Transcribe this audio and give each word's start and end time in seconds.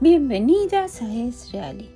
Bienvenidas 0.00 1.00
a 1.00 1.14
Es 1.14 1.52
Real, 1.52 1.88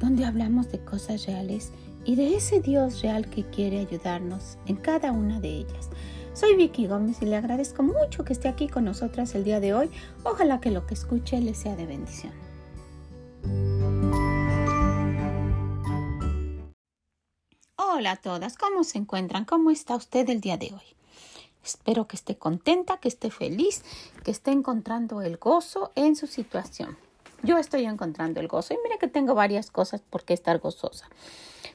donde 0.00 0.24
hablamos 0.24 0.72
de 0.72 0.84
cosas 0.84 1.26
reales 1.26 1.70
y 2.04 2.16
de 2.16 2.34
ese 2.34 2.60
Dios 2.60 3.02
real 3.02 3.30
que 3.30 3.44
quiere 3.44 3.78
ayudarnos 3.78 4.58
en 4.66 4.74
cada 4.74 5.12
una 5.12 5.38
de 5.38 5.48
ellas. 5.48 5.90
Soy 6.32 6.56
Vicky 6.56 6.88
Gómez 6.88 7.22
y 7.22 7.26
le 7.26 7.36
agradezco 7.36 7.84
mucho 7.84 8.24
que 8.24 8.32
esté 8.32 8.48
aquí 8.48 8.66
con 8.66 8.84
nosotras 8.84 9.36
el 9.36 9.44
día 9.44 9.60
de 9.60 9.74
hoy. 9.74 9.90
Ojalá 10.24 10.60
que 10.60 10.72
lo 10.72 10.86
que 10.86 10.94
escuche 10.94 11.40
le 11.40 11.54
sea 11.54 11.76
de 11.76 11.86
bendición. 11.86 12.32
Hola 17.76 18.10
a 18.10 18.16
todas, 18.16 18.58
¿cómo 18.58 18.82
se 18.82 18.98
encuentran? 18.98 19.44
¿Cómo 19.44 19.70
está 19.70 19.94
usted 19.94 20.28
el 20.30 20.40
día 20.40 20.56
de 20.56 20.72
hoy? 20.74 20.97
Espero 21.64 22.06
que 22.06 22.16
esté 22.16 22.36
contenta, 22.36 22.98
que 22.98 23.08
esté 23.08 23.30
feliz, 23.30 23.84
que 24.24 24.30
esté 24.30 24.50
encontrando 24.52 25.22
el 25.22 25.36
gozo 25.36 25.92
en 25.94 26.16
su 26.16 26.26
situación. 26.26 26.96
Yo 27.42 27.58
estoy 27.58 27.84
encontrando 27.84 28.40
el 28.40 28.48
gozo 28.48 28.74
y 28.74 28.78
mire 28.82 28.98
que 28.98 29.08
tengo 29.08 29.34
varias 29.34 29.70
cosas 29.70 30.00
por 30.00 30.24
qué 30.24 30.34
estar 30.34 30.58
gozosa. 30.58 31.08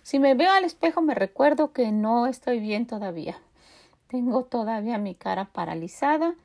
Si 0.01 0.19
me 0.19 0.35
veo 0.35 0.51
al 0.51 0.65
espejo 0.65 1.01
me 1.01 1.15
recuerdo 1.15 1.71
que 1.71 1.91
no 1.91 2.27
estoy 2.27 2.59
bien 2.59 2.85
todavía. 2.85 3.39
Tengo 4.07 4.43
todavía 4.43 4.97
mi 4.97 5.15
cara 5.15 5.45
paralizada 5.45 6.35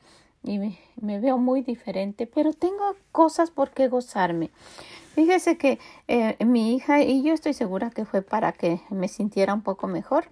y 0.45 0.59
me, 0.59 1.21
veo 1.21 1.37
muy 1.37 1.63
diferente, 1.63 2.27
pero 2.27 2.53
tengo 2.53 2.95
cosas 3.11 3.51
por 3.51 3.71
qué 3.71 3.89
gozarme. 3.89 4.51
Fíjese 5.15 5.59
que 5.59 5.81
eh, 6.07 6.37
mi 6.45 6.77
hija 6.77 7.03
y 7.03 7.23
yo 7.23 7.35
estoy 7.35 7.55
segura 7.55 7.91
que 7.91 8.05
fue 8.05 8.23
para 8.23 8.53
que 8.53 8.81
me 8.89 9.09
sintiera 9.09 9.53
un 9.53 9.63
poco 9.63 9.89
mejor 9.89 10.27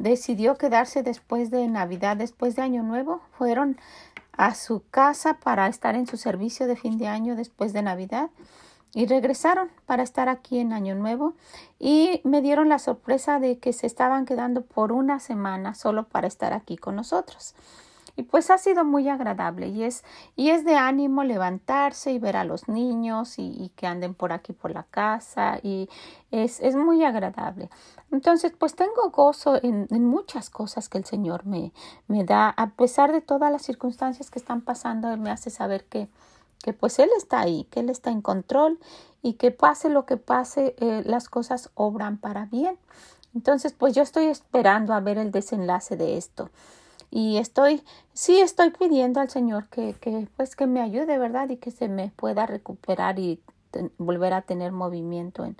decidió 0.00 0.56
quedarse 0.56 1.02
después 1.02 1.50
de 1.50 1.68
Navidad, 1.68 2.16
después 2.16 2.56
de 2.56 2.62
Año 2.62 2.82
Nuevo. 2.82 3.20
Fueron 3.36 3.76
a 4.32 4.54
su 4.54 4.82
casa 4.90 5.34
para 5.34 5.66
estar 5.68 5.94
en 5.94 6.06
su 6.06 6.16
servicio 6.16 6.66
de 6.66 6.74
fin 6.74 6.96
de 6.98 7.06
año 7.06 7.36
después 7.36 7.72
de 7.72 7.82
Navidad 7.82 8.30
y 8.94 9.06
regresaron 9.06 9.70
para 9.86 10.02
estar 10.02 10.28
aquí 10.28 10.58
en 10.58 10.72
Año 10.72 10.94
Nuevo 10.94 11.34
y 11.78 12.22
me 12.24 12.40
dieron 12.40 12.68
la 12.68 12.78
sorpresa 12.78 13.38
de 13.38 13.58
que 13.58 13.72
se 13.72 13.86
estaban 13.86 14.24
quedando 14.24 14.62
por 14.62 14.92
una 14.92 15.20
semana 15.20 15.74
solo 15.74 16.08
para 16.08 16.26
estar 16.26 16.54
aquí 16.54 16.76
con 16.76 16.96
nosotros. 16.96 17.54
Y 18.16 18.24
pues 18.24 18.50
ha 18.50 18.58
sido 18.58 18.84
muy 18.84 19.08
agradable 19.08 19.68
y 19.68 19.84
es, 19.84 20.04
y 20.36 20.50
es 20.50 20.64
de 20.64 20.76
ánimo 20.76 21.24
levantarse 21.24 22.12
y 22.12 22.18
ver 22.18 22.36
a 22.36 22.44
los 22.44 22.68
niños 22.68 23.38
y, 23.38 23.70
que 23.76 23.86
anden 23.86 24.14
por 24.14 24.32
aquí 24.32 24.52
por 24.52 24.70
la 24.70 24.82
casa 24.84 25.58
y 25.62 25.88
es, 26.30 26.60
es 26.60 26.76
muy 26.76 27.04
agradable. 27.04 27.70
Entonces, 28.10 28.52
pues 28.58 28.74
tengo 28.74 29.10
gozo 29.10 29.60
en, 29.62 29.86
muchas 30.04 30.50
cosas 30.50 30.88
que 30.88 30.98
el 30.98 31.04
Señor 31.04 31.46
me, 31.46 31.72
me 32.08 32.24
da, 32.24 32.48
a 32.50 32.70
pesar 32.70 33.12
de 33.12 33.20
todas 33.20 33.52
las 33.52 33.62
circunstancias 33.62 34.30
que 34.30 34.38
están 34.38 34.62
pasando, 34.62 35.12
Él 35.12 35.20
me 35.20 35.30
hace 35.30 35.50
saber 35.50 35.84
que, 35.84 36.08
que 36.62 36.72
pues 36.72 36.98
Él 36.98 37.10
está 37.16 37.40
ahí, 37.40 37.64
que 37.70 37.80
Él 37.80 37.90
está 37.90 38.10
en 38.10 38.20
control 38.20 38.80
y 39.22 39.34
que 39.34 39.52
pase 39.52 39.88
lo 39.90 40.06
que 40.06 40.16
pase, 40.16 40.74
eh, 40.78 41.02
las 41.06 41.28
cosas 41.28 41.70
obran 41.74 42.18
para 42.18 42.46
bien. 42.46 42.78
Entonces, 43.34 43.72
pues 43.72 43.94
yo 43.94 44.02
estoy 44.02 44.26
esperando 44.26 44.92
a 44.92 45.00
ver 45.00 45.16
el 45.16 45.30
desenlace 45.30 45.96
de 45.96 46.16
esto 46.16 46.50
y 47.10 47.38
estoy, 47.38 47.82
sí 48.12 48.40
estoy 48.40 48.70
pidiendo 48.70 49.20
al 49.20 49.30
Señor 49.30 49.68
que, 49.68 49.94
que, 49.94 50.28
pues 50.36 50.54
que 50.54 50.66
me 50.66 50.80
ayude, 50.80 51.18
¿verdad? 51.18 51.48
Y 51.50 51.56
que 51.56 51.70
se 51.70 51.88
me 51.88 52.12
pueda 52.14 52.46
recuperar 52.46 53.18
y 53.18 53.40
volver 53.98 54.32
a 54.32 54.42
tener 54.42 54.72
movimiento 54.72 55.44
en, 55.44 55.56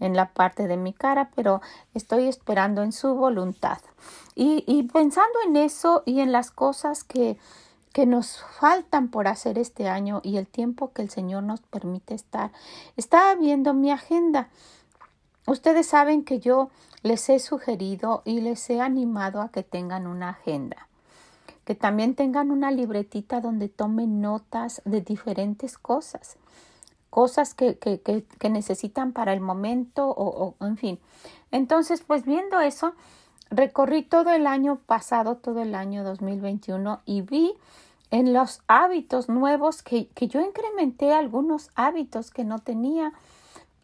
en 0.00 0.14
la 0.14 0.32
parte 0.32 0.68
de 0.68 0.76
mi 0.76 0.92
cara, 0.92 1.30
pero 1.34 1.60
estoy 1.94 2.28
esperando 2.28 2.82
en 2.82 2.92
su 2.92 3.14
voluntad. 3.14 3.78
Y, 4.34 4.64
y 4.66 4.84
pensando 4.84 5.38
en 5.46 5.56
eso 5.56 6.02
y 6.06 6.20
en 6.20 6.30
las 6.30 6.50
cosas 6.50 7.02
que, 7.02 7.38
que 7.92 8.06
nos 8.06 8.44
faltan 8.60 9.08
por 9.08 9.26
hacer 9.26 9.58
este 9.58 9.88
año 9.88 10.20
y 10.22 10.36
el 10.36 10.46
tiempo 10.46 10.92
que 10.92 11.02
el 11.02 11.10
Señor 11.10 11.42
nos 11.42 11.60
permite 11.60 12.14
estar, 12.14 12.52
estaba 12.96 13.34
viendo 13.34 13.74
mi 13.74 13.90
agenda. 13.90 14.48
Ustedes 15.46 15.86
saben 15.86 16.24
que 16.24 16.38
yo 16.38 16.70
les 17.02 17.28
he 17.28 17.38
sugerido 17.38 18.22
y 18.24 18.40
les 18.40 18.68
he 18.70 18.80
animado 18.80 19.40
a 19.40 19.50
que 19.50 19.62
tengan 19.62 20.06
una 20.06 20.30
agenda, 20.30 20.88
que 21.64 21.74
también 21.74 22.14
tengan 22.14 22.50
una 22.50 22.70
libretita 22.70 23.40
donde 23.40 23.68
tomen 23.68 24.20
notas 24.20 24.82
de 24.84 25.00
diferentes 25.00 25.78
cosas, 25.78 26.36
cosas 27.10 27.54
que, 27.54 27.78
que, 27.78 28.00
que, 28.00 28.50
necesitan 28.50 29.12
para 29.12 29.32
el 29.32 29.40
momento 29.40 30.08
o, 30.08 30.54
o, 30.58 30.66
en 30.66 30.76
fin. 30.76 30.98
Entonces, 31.50 32.02
pues 32.06 32.24
viendo 32.24 32.60
eso, 32.60 32.94
recorrí 33.50 34.02
todo 34.02 34.32
el 34.32 34.46
año 34.46 34.76
pasado, 34.86 35.36
todo 35.36 35.62
el 35.62 35.74
año 35.74 36.04
2021 36.04 37.00
y 37.06 37.22
vi 37.22 37.54
en 38.10 38.32
los 38.32 38.60
hábitos 38.66 39.28
nuevos 39.28 39.82
que, 39.82 40.08
que 40.08 40.28
yo 40.28 40.40
incrementé 40.40 41.12
algunos 41.12 41.70
hábitos 41.74 42.30
que 42.30 42.44
no 42.44 42.58
tenía 42.58 43.12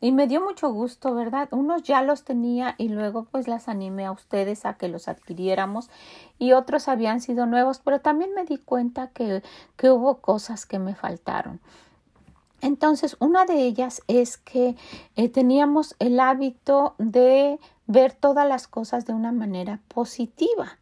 y 0.05 0.13
me 0.13 0.27
dio 0.27 0.43
mucho 0.43 0.71
gusto, 0.71 1.15
¿verdad? 1.15 1.49
Unos 1.51 1.83
ya 1.83 2.03
los 2.03 2.25
tenía 2.25 2.75
y 2.77 2.89
luego 2.91 3.25
pues 3.25 3.49
las 3.49 3.69
animé 3.69 4.05
a 4.05 4.13
ustedes 4.13 4.67
a 4.67 4.75
que 4.75 4.89
los 4.89 5.09
adquiriéramos 5.09 5.89
y 6.39 6.53
otros 6.53 6.89
habían 6.89 7.23
sido 7.23 7.47
nuevos, 7.47 7.81
pero 7.83 8.03
también 8.03 8.35
me 8.35 8.45
di 8.45 8.59
cuenta 8.59 9.09
que, 9.15 9.43
que 9.79 9.91
hubo 9.91 10.19
cosas 10.19 10.67
que 10.67 10.79
me 10.79 10.95
faltaron. 10.95 11.59
Entonces, 12.61 13.17
una 13.19 13.47
de 13.47 13.63
ellas 13.65 14.03
es 14.07 14.37
que 14.37 14.77
eh, 15.17 15.31
teníamos 15.31 15.97
el 15.99 16.21
hábito 16.21 16.97
de 16.99 17.59
ver 17.87 18.13
todas 18.13 18.47
las 18.47 18.69
cosas 18.69 19.07
de 19.07 19.15
una 19.15 19.33
manera 19.33 19.81
positiva. 19.89 20.77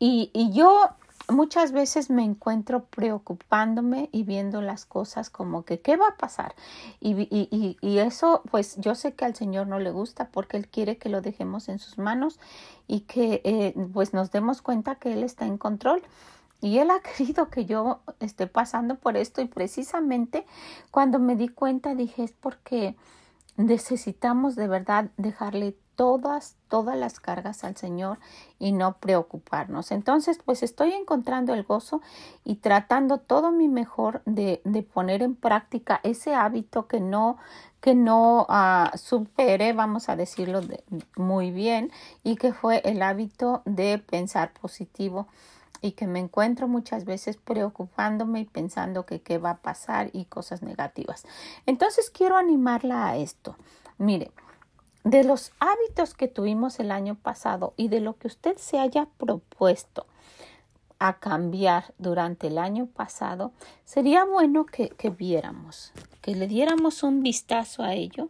Y, 0.00 0.32
y 0.32 0.50
yo 0.50 0.88
muchas 1.30 1.72
veces 1.72 2.10
me 2.10 2.24
encuentro 2.24 2.84
preocupándome 2.84 4.08
y 4.12 4.22
viendo 4.24 4.60
las 4.60 4.84
cosas 4.84 5.30
como 5.30 5.64
que 5.64 5.80
qué 5.80 5.96
va 5.96 6.08
a 6.08 6.16
pasar 6.16 6.54
y, 7.00 7.12
y, 7.30 7.76
y, 7.80 7.98
eso 7.98 8.42
pues 8.50 8.76
yo 8.78 8.94
sé 8.94 9.14
que 9.14 9.24
al 9.24 9.34
Señor 9.34 9.66
no 9.66 9.78
le 9.78 9.90
gusta 9.90 10.28
porque 10.30 10.56
Él 10.56 10.68
quiere 10.68 10.98
que 10.98 11.08
lo 11.08 11.20
dejemos 11.20 11.68
en 11.68 11.78
sus 11.78 11.98
manos 11.98 12.38
y 12.86 13.00
que 13.00 13.40
eh, 13.44 13.74
pues 13.92 14.12
nos 14.12 14.30
demos 14.32 14.62
cuenta 14.62 14.96
que 14.96 15.12
Él 15.12 15.22
está 15.22 15.46
en 15.46 15.58
control. 15.58 16.02
Y 16.60 16.78
Él 16.78 16.90
ha 16.90 17.00
querido 17.16 17.48
que 17.48 17.64
yo 17.64 18.00
esté 18.18 18.46
pasando 18.46 18.96
por 18.96 19.16
esto 19.16 19.40
y 19.42 19.46
precisamente 19.46 20.44
cuando 20.90 21.18
me 21.18 21.36
di 21.36 21.48
cuenta 21.48 21.94
dije 21.94 22.24
es 22.24 22.32
porque 22.32 22.96
necesitamos 23.56 24.56
de 24.56 24.68
verdad 24.68 25.10
dejarle 25.16 25.76
todas, 25.96 26.56
todas 26.68 26.96
las 26.96 27.20
cargas 27.20 27.64
al 27.64 27.76
Señor 27.76 28.18
y 28.58 28.72
no 28.72 28.98
preocuparnos. 28.98 29.92
Entonces, 29.92 30.38
pues 30.44 30.62
estoy 30.62 30.92
encontrando 30.92 31.54
el 31.54 31.62
gozo 31.64 32.00
y 32.44 32.56
tratando 32.56 33.18
todo 33.18 33.50
mi 33.50 33.68
mejor 33.68 34.22
de, 34.24 34.60
de 34.64 34.82
poner 34.82 35.22
en 35.22 35.34
práctica 35.34 36.00
ese 36.02 36.34
hábito 36.34 36.86
que 36.86 37.00
no 37.00 37.36
que 37.80 37.94
no 37.94 38.46
uh, 38.48 38.96
supere, 38.98 39.72
vamos 39.72 40.10
a 40.10 40.16
decirlo 40.16 40.60
muy 41.16 41.50
bien, 41.50 41.90
y 42.22 42.36
que 42.36 42.52
fue 42.52 42.82
el 42.84 43.00
hábito 43.00 43.62
de 43.64 43.98
pensar 43.98 44.52
positivo 44.52 45.26
y 45.82 45.92
que 45.92 46.06
me 46.06 46.18
encuentro 46.18 46.68
muchas 46.68 47.04
veces 47.04 47.38
preocupándome 47.38 48.40
y 48.40 48.44
pensando 48.44 49.06
que 49.06 49.22
qué 49.22 49.38
va 49.38 49.50
a 49.50 49.56
pasar 49.58 50.10
y 50.12 50.26
cosas 50.26 50.62
negativas. 50.62 51.24
Entonces 51.66 52.10
quiero 52.10 52.36
animarla 52.36 53.06
a 53.06 53.16
esto. 53.16 53.56
Mire, 53.96 54.30
de 55.04 55.24
los 55.24 55.52
hábitos 55.60 56.14
que 56.14 56.28
tuvimos 56.28 56.78
el 56.78 56.90
año 56.90 57.14
pasado 57.14 57.72
y 57.76 57.88
de 57.88 58.00
lo 58.00 58.16
que 58.18 58.26
usted 58.26 58.56
se 58.58 58.78
haya 58.78 59.06
propuesto 59.18 60.06
a 60.98 61.18
cambiar 61.18 61.94
durante 61.98 62.48
el 62.48 62.58
año 62.58 62.86
pasado, 62.86 63.52
sería 63.86 64.24
bueno 64.24 64.66
que, 64.66 64.92
viéramos, 65.10 65.92
que 66.20 66.34
le 66.34 66.46
diéramos 66.46 67.02
un 67.02 67.22
vistazo 67.22 67.82
a 67.82 67.94
ello 67.94 68.28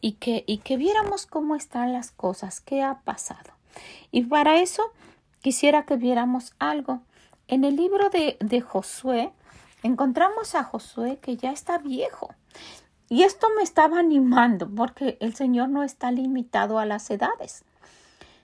y 0.00 0.12
que, 0.12 0.42
y 0.48 0.58
que 0.58 0.76
viéramos 0.76 1.26
cómo 1.26 1.54
están 1.54 1.92
las 1.92 2.10
cosas, 2.10 2.60
qué 2.60 2.82
ha 2.82 3.00
pasado. 3.02 3.52
Y 4.10 4.22
para 4.24 4.60
eso 4.60 4.82
quisiera 5.42 5.86
que 5.86 5.96
viéramos 5.96 6.54
algo. 6.58 7.02
En 7.46 7.62
el 7.62 7.76
libro 7.76 8.10
de, 8.10 8.36
de 8.40 8.60
Josué 8.60 9.30
encontramos 9.84 10.56
a 10.56 10.64
Josué 10.64 11.18
que 11.22 11.36
ya 11.36 11.52
está 11.52 11.78
viejo, 11.78 12.34
y 13.08 13.22
esto 13.22 13.46
me 13.56 13.62
estaba 13.62 13.98
animando 13.98 14.68
porque 14.68 15.16
el 15.20 15.34
Señor 15.34 15.68
no 15.68 15.82
está 15.82 16.10
limitado 16.10 16.78
a 16.78 16.86
las 16.86 17.10
edades. 17.10 17.64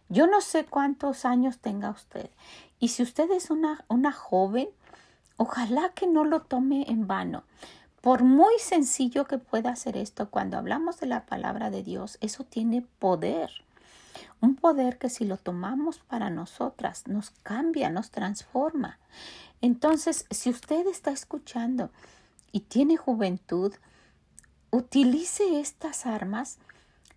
Yo 0.09 0.26
no 0.26 0.41
sé 0.41 0.64
cuántos 0.64 1.25
años 1.25 1.59
tenga 1.59 1.91
usted. 1.91 2.31
Y 2.79 2.88
si 2.88 3.03
usted 3.03 3.31
es 3.31 3.50
una, 3.50 3.85
una 3.88 4.12
joven, 4.12 4.69
ojalá 5.37 5.88
que 5.91 6.06
no 6.06 6.25
lo 6.25 6.43
tome 6.43 6.85
en 6.88 7.06
vano. 7.06 7.44
Por 8.03 8.25
muy 8.25 8.59
sencillo 8.59 9.26
que 9.26 9.38
pueda 9.38 9.70
hacer 9.70 9.97
esto, 9.97 10.29
cuando 10.29 10.59
hablamos 10.59 11.00
de 11.00 11.06
la 11.06 11.25
palabra 11.25 11.70
de 11.70 11.82
Dios, 11.82 12.19
eso 12.20 12.44
tiene 12.44 12.85
poder. 12.99 13.50
Un 14.41 14.56
poder 14.56 14.99
que 14.99 15.09
si 15.09 15.25
lo 15.25 15.37
tomamos 15.37 15.99
para 15.99 16.29
nosotras 16.29 17.06
nos 17.06 17.31
cambia, 17.43 17.91
nos 17.91 18.11
transforma. 18.11 18.99
Entonces, 19.61 20.26
si 20.31 20.50
usted 20.50 20.87
está 20.88 21.12
escuchando 21.12 21.91
y 22.50 22.61
tiene 22.61 22.97
juventud, 22.97 23.73
utilice 24.72 25.60
estas 25.60 26.06
armas 26.06 26.58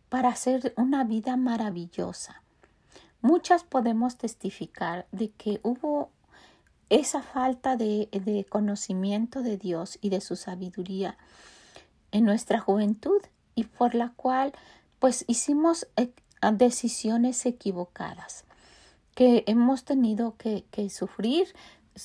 para 0.10 0.30
hacer 0.30 0.74
una 0.78 1.04
vida 1.04 1.38
maravillosa. 1.38 2.44
Muchas 3.22 3.64
podemos 3.64 4.18
testificar 4.18 5.08
de 5.12 5.32
que 5.32 5.62
hubo 5.64 6.12
esa 6.90 7.24
falta 7.24 7.76
de, 7.76 8.46
conocimiento 8.50 9.42
de 9.42 9.58
Dios 9.58 9.98
y 10.02 10.10
de 10.10 10.22
su 10.22 10.36
sabiduría 10.36 11.18
en 12.12 12.26
nuestra 12.26 12.60
juventud 12.60 13.22
y 13.56 13.64
por 13.64 13.96
la 13.96 14.10
cual 14.16 14.54
pues 15.00 15.26
hicimos 15.28 15.88
eh, 15.96 16.12
decisiones 16.54 17.46
equivocadas 17.46 18.44
que 19.16 19.44
hemos 19.48 19.86
tenido 19.86 20.36
que 20.38 20.90
sufrir 20.90 21.48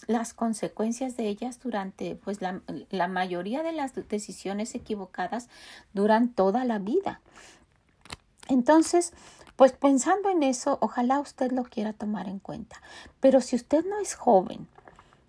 las 0.07 0.35
consecuencias 0.35 1.17
de 1.17 1.29
ellas 1.29 1.61
durante 1.61 2.15
pues 2.17 2.41
la, 2.41 2.61
la, 2.91 3.09
mayoría 3.09 3.63
de 3.63 3.73
las 3.73 3.95
decisiones 4.09 4.75
equivocadas 4.75 5.49
duran 5.93 6.29
toda 6.29 6.65
la 6.65 6.79
vida. 6.79 7.21
Entonces, 8.49 9.13
pues 9.57 9.73
pensando 9.73 10.31
en 10.31 10.43
eso, 10.43 10.79
ojalá 10.81 11.21
usted 11.21 11.53
lo 11.53 11.65
quiera 11.65 11.93
tomar 11.93 12.29
en 12.29 12.39
cuenta. 12.39 12.81
Pero 13.21 13.41
si 13.41 13.57
usted 13.57 13.85
no 13.85 13.99
es 14.01 14.15
joven, 14.15 14.67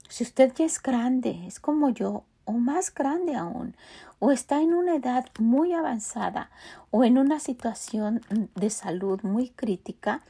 si 0.07 0.23
usted 0.23 0.53
ya 0.55 0.65
es 0.65 0.81
grande, 0.81 1.45
es 1.47 1.59
como 1.59 1.89
yo, 1.89 2.23
o 2.45 2.53
más 2.53 2.93
grande 2.93 3.35
aún, 3.35 3.75
o 4.19 4.31
está 4.31 4.61
en 4.61 4.73
una 4.73 4.95
edad 4.95 5.25
muy 5.39 5.73
avanzada 5.73 6.49
o 6.91 7.03
en 7.03 7.17
una 7.17 7.39
situación 7.39 8.21
de 8.55 8.69
salud 8.69 9.21
muy 9.23 9.49
crítica, 9.49 10.21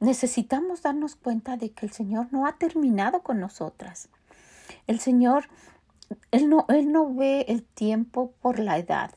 necesitamos 0.00 0.82
darnos 0.82 1.16
cuenta 1.16 1.56
de 1.56 1.70
que 1.70 1.86
el 1.86 1.92
Señor 1.92 2.28
no 2.30 2.46
ha 2.46 2.56
terminado 2.56 3.22
con 3.22 3.40
nosotras. 3.40 4.08
El 4.86 5.00
Señor, 5.00 5.48
Él 6.30 6.48
no, 6.48 6.66
Él 6.68 6.92
no 6.92 7.14
ve 7.14 7.46
el 7.48 7.62
tiempo 7.62 8.32
por 8.40 8.58
la 8.58 8.78
edad. 8.78 9.10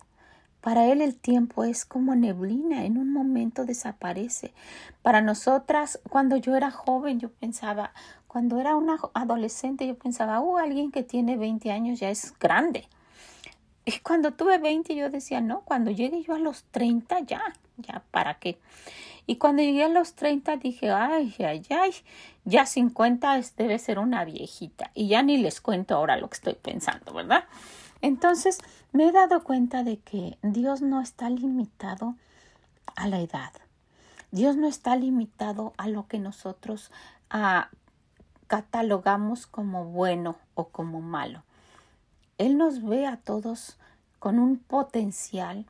Para 0.61 0.85
Él 0.85 1.01
el 1.01 1.15
tiempo 1.15 1.63
es 1.63 1.85
como 1.85 2.15
neblina, 2.15 2.85
en 2.85 2.97
un 2.97 3.11
momento 3.11 3.65
desaparece. 3.65 4.53
Para 5.01 5.21
nosotras, 5.21 5.99
cuando 6.09 6.37
yo 6.37 6.55
era 6.55 6.69
joven, 6.69 7.19
yo 7.19 7.31
pensaba, 7.31 7.93
cuando 8.27 8.59
era 8.59 8.75
una 8.75 8.99
adolescente, 9.13 9.87
yo 9.87 9.95
pensaba, 9.95 10.39
oh, 10.39 10.57
alguien 10.57 10.91
que 10.91 11.03
tiene 11.03 11.35
20 11.35 11.71
años 11.71 11.99
ya 11.99 12.09
es 12.11 12.37
grande. 12.39 12.87
Y 13.85 13.99
cuando 13.99 14.33
tuve 14.33 14.59
20, 14.59 14.95
yo 14.95 15.09
decía, 15.09 15.41
no, 15.41 15.61
cuando 15.61 15.89
llegue 15.89 16.21
yo 16.21 16.35
a 16.35 16.39
los 16.39 16.63
30, 16.65 17.21
ya, 17.21 17.41
ya, 17.77 18.03
¿para 18.11 18.35
qué? 18.35 18.59
Y 19.31 19.37
cuando 19.37 19.61
llegué 19.61 19.85
a 19.85 19.87
los 19.87 20.15
30 20.15 20.57
dije, 20.57 20.91
ay, 20.91 21.33
ay, 21.39 21.65
ay, 21.69 21.93
ya 22.43 22.65
50 22.65 23.39
debe 23.55 23.79
ser 23.79 23.97
una 23.97 24.25
viejita. 24.25 24.91
Y 24.93 25.07
ya 25.07 25.23
ni 25.23 25.37
les 25.37 25.61
cuento 25.61 25.95
ahora 25.95 26.17
lo 26.17 26.29
que 26.29 26.35
estoy 26.35 26.55
pensando, 26.55 27.13
¿verdad? 27.13 27.45
Entonces 28.01 28.57
me 28.91 29.07
he 29.07 29.11
dado 29.13 29.41
cuenta 29.45 29.83
de 29.83 29.99
que 29.99 30.37
Dios 30.41 30.81
no 30.81 30.99
está 30.99 31.29
limitado 31.29 32.15
a 32.97 33.07
la 33.07 33.21
edad. 33.21 33.53
Dios 34.31 34.57
no 34.57 34.67
está 34.67 34.97
limitado 34.97 35.71
a 35.77 35.87
lo 35.87 36.07
que 36.07 36.19
nosotros 36.19 36.91
ah, 37.29 37.69
catalogamos 38.47 39.47
como 39.47 39.85
bueno 39.85 40.35
o 40.55 40.67
como 40.67 40.99
malo. 40.99 41.41
Él 42.37 42.57
nos 42.57 42.83
ve 42.83 43.07
a 43.07 43.15
todos 43.15 43.77
con 44.19 44.39
un 44.39 44.57
potencial 44.57 45.65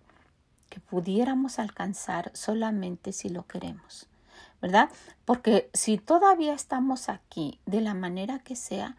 que 0.71 0.79
pudiéramos 0.79 1.59
alcanzar 1.59 2.31
solamente 2.33 3.11
si 3.11 3.27
lo 3.27 3.45
queremos, 3.45 4.07
¿verdad? 4.61 4.89
Porque 5.25 5.69
si 5.73 5.97
todavía 5.97 6.53
estamos 6.53 7.09
aquí 7.09 7.59
de 7.65 7.81
la 7.81 7.93
manera 7.93 8.39
que 8.39 8.55
sea, 8.55 8.95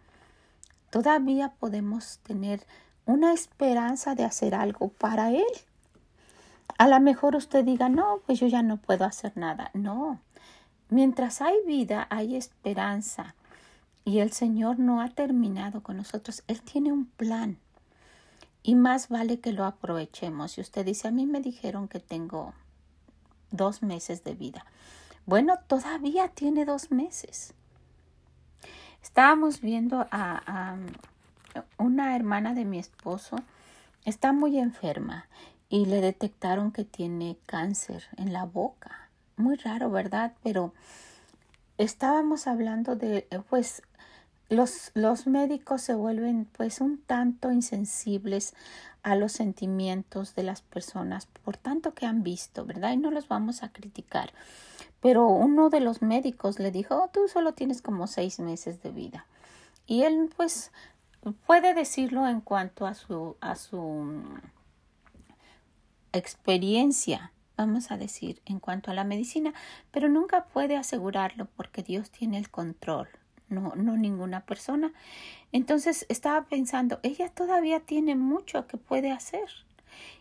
todavía 0.91 1.55
podemos 1.59 2.19
tener 2.19 2.67
una 3.07 3.33
esperanza 3.33 4.15
de 4.15 4.25
hacer 4.25 4.55
algo 4.55 4.91
para 4.91 5.31
Él. 5.31 5.53
A 6.77 6.89
lo 6.89 7.01
mejor 7.01 7.37
usted 7.37 7.65
diga, 7.65 7.89
no, 7.89 8.21
pues 8.27 8.39
yo 8.39 8.47
ya 8.49 8.63
no 8.63 8.77
puedo 8.77 9.07
hacer 9.07 9.33
nada. 9.35 9.71
No, 9.73 10.21
mientras 10.91 11.41
hay 11.41 11.57
vida, 11.67 12.07
hay 12.11 12.37
esperanza. 12.37 13.35
Y 14.05 14.19
el 14.19 14.33
Señor 14.33 14.79
no 14.79 15.01
ha 15.01 15.09
terminado 15.09 15.83
con 15.83 15.97
nosotros. 15.97 16.43
Él 16.49 16.61
tiene 16.61 16.93
un 16.93 17.07
plan 17.07 17.57
y 18.63 18.75
más 18.75 19.09
vale 19.09 19.41
que 19.41 19.53
lo 19.53 19.65
aprovechemos. 19.65 20.53
Si 20.53 20.61
usted 20.61 20.85
dice, 20.85 21.09
a 21.09 21.11
mí 21.11 21.27
me 21.27 21.41
dijeron 21.41 21.89
que 21.89 22.01
tengo 22.01 22.55
dos 23.51 23.83
meses 23.83 24.25
de 24.25 24.35
vida. 24.35 24.65
Bueno, 25.27 25.59
todavía 25.67 26.29
tiene 26.29 26.65
dos 26.65 26.91
meses. 26.91 27.55
Estábamos 29.03 29.61
viendo 29.61 30.07
a, 30.11 30.77
una 31.77 32.17
hermana 32.17 32.55
de 32.55 32.65
mi 32.65 32.79
esposo, 32.79 33.37
está 34.05 34.33
muy 34.33 34.59
enferma 34.59 35.27
y 35.69 35.87
le 35.87 36.01
detectaron 36.01 36.73
que 36.73 36.85
tiene 36.85 37.37
cáncer 37.47 38.05
en 38.17 38.33
la 38.33 38.45
boca. 38.45 39.09
Muy 39.37 39.57
raro, 39.57 39.91
¿verdad? 39.91 40.35
Pero 40.43 40.73
estábamos 41.79 42.47
hablando 42.47 42.97
de, 42.97 43.27
pues, 43.51 43.83
los, 44.53 44.91
los 44.95 45.27
médicos 45.27 45.81
se 45.81 45.95
vuelven 45.95 46.45
pues 46.45 46.81
un 46.81 46.99
tanto 46.99 47.51
insensibles 47.51 48.55
a 49.03 49.17
los 49.17 49.33
sentimientos 49.33 50.35
de 50.35 50.43
las 50.43 50.61
personas 50.61 51.27
por 51.27 51.57
tanto 51.57 51.95
que 51.95 52.05
han 52.05 52.23
visto, 52.23 52.67
¿verdad? 52.67 52.93
Y 52.93 52.99
no 52.99 53.11
los 53.11 53.29
vamos 53.29 53.63
a 53.63 53.73
criticar. 53.73 54.33
Pero 55.01 55.27
uno 55.27 55.71
de 55.71 55.81
los 55.81 56.03
médicos 56.03 56.59
le 56.59 56.71
dijo, 56.71 57.03
oh, 57.03 57.09
tú 57.09 57.29
solo 57.29 57.55
tienes 57.55 57.81
como 57.81 58.07
seis 58.07 58.39
meses 58.39 58.83
de 58.83 58.91
vida. 58.91 59.27
Y 59.87 60.03
él 60.03 60.31
pues 60.37 60.71
puede 61.47 61.73
decirlo 61.73 62.29
en 62.29 62.43
cuanto 62.43 62.87
a 62.87 62.95
su, 62.95 63.37
a 63.41 63.57
su 63.57 64.23
experiencia, 66.13 67.33
vamos 67.57 67.91
a 67.91 67.97
decir, 67.97 68.43
en 68.45 68.61
cuanto 68.61 68.91
a 68.91 68.95
la 68.95 69.05
medicina, 69.05 69.55
pero 69.91 70.11
nunca 70.11 70.45
puede 70.45 70.77
asegurarlo 70.77 71.47
porque 71.57 71.83
Dios 71.83 72.11
tiene 72.11 72.37
el 72.37 72.51
control 72.51 73.09
no, 73.53 73.75
no 73.77 73.97
ninguna 73.97 74.41
persona. 74.41 74.93
Entonces 75.53 76.07
estaba 76.09 76.47
pensando, 76.47 76.99
ella 77.03 77.29
todavía 77.29 77.81
tiene 77.81 78.17
mucho 78.17 78.67
que 78.67 78.77
puede 78.77 79.13
hacer 79.13 79.49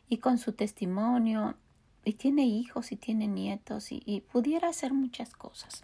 y 0.09 0.17
con 0.17 0.37
su 0.37 0.53
testimonio 0.53 1.55
y 2.03 2.13
tiene 2.13 2.45
hijos 2.45 2.91
y 2.91 2.95
tiene 2.95 3.27
nietos 3.27 3.91
y, 3.91 4.01
y, 4.05 4.21
pudiera 4.21 4.69
hacer 4.69 4.93
muchas 4.93 5.33
cosas. 5.33 5.83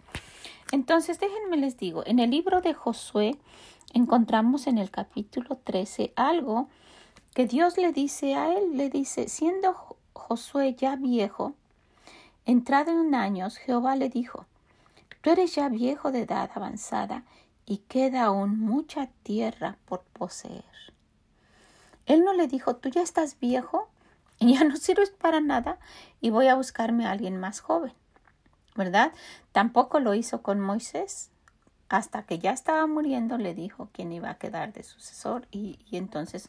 Entonces 0.72 1.18
déjenme 1.18 1.56
les 1.56 1.78
digo, 1.78 2.02
en 2.06 2.18
el 2.18 2.30
libro 2.30 2.60
de 2.60 2.74
Josué 2.74 3.36
encontramos 3.94 4.66
en 4.66 4.78
el 4.78 4.90
capítulo 4.90 5.58
13 5.64 6.12
algo 6.16 6.68
que 7.34 7.46
Dios 7.46 7.76
le 7.76 7.92
dice 7.92 8.34
a 8.34 8.52
él, 8.52 8.76
le 8.76 8.90
dice, 8.90 9.28
siendo 9.28 9.96
Josué 10.12 10.74
ya 10.74 10.96
viejo, 10.96 11.54
entrado 12.44 12.90
en 12.90 13.14
años, 13.14 13.56
Jehová 13.56 13.94
le 13.94 14.08
dijo, 14.08 14.46
Tú 15.28 15.32
eres 15.32 15.54
ya 15.54 15.68
viejo 15.68 16.10
de 16.10 16.22
edad 16.22 16.50
avanzada 16.54 17.22
y 17.66 17.82
queda 17.86 18.24
aún 18.24 18.58
mucha 18.58 19.08
tierra 19.24 19.76
por 19.84 20.00
poseer. 20.00 20.64
Él 22.06 22.24
no 22.24 22.32
le 22.32 22.48
dijo, 22.48 22.76
tú 22.76 22.88
ya 22.88 23.02
estás 23.02 23.38
viejo 23.38 23.90
y 24.38 24.54
ya 24.54 24.64
no 24.64 24.78
sirves 24.78 25.10
para 25.10 25.42
nada 25.42 25.78
y 26.22 26.30
voy 26.30 26.46
a 26.46 26.54
buscarme 26.54 27.04
a 27.04 27.10
alguien 27.10 27.36
más 27.36 27.60
joven, 27.60 27.92
¿verdad? 28.74 29.12
Tampoco 29.52 30.00
lo 30.00 30.14
hizo 30.14 30.40
con 30.40 30.60
Moisés. 30.60 31.28
Hasta 31.90 32.22
que 32.22 32.38
ya 32.38 32.52
estaba 32.52 32.86
muriendo 32.86 33.36
le 33.36 33.52
dijo 33.52 33.90
quién 33.92 34.10
iba 34.12 34.30
a 34.30 34.38
quedar 34.38 34.72
de 34.72 34.82
sucesor 34.82 35.46
y, 35.50 35.78
y 35.90 35.98
entonces 35.98 36.48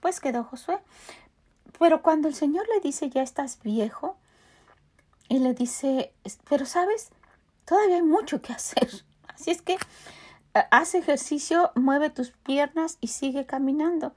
pues 0.00 0.18
quedó 0.18 0.42
Josué. 0.42 0.80
Pero 1.78 2.02
cuando 2.02 2.26
el 2.26 2.34
Señor 2.34 2.66
le 2.66 2.80
dice, 2.80 3.10
ya 3.10 3.22
estás 3.22 3.60
viejo, 3.62 4.16
y 5.28 5.38
le 5.40 5.52
dice, 5.52 6.12
pero 6.48 6.64
sabes, 6.64 7.10
todavía 7.68 7.96
hay 7.96 8.02
mucho 8.02 8.40
que 8.40 8.52
hacer. 8.52 8.88
Así 9.28 9.50
es 9.50 9.62
que 9.62 9.74
eh, 9.74 10.64
haz 10.70 10.94
ejercicio, 10.94 11.70
mueve 11.74 12.10
tus 12.10 12.30
piernas 12.30 12.96
y 13.00 13.08
sigue 13.08 13.46
caminando. 13.46 14.14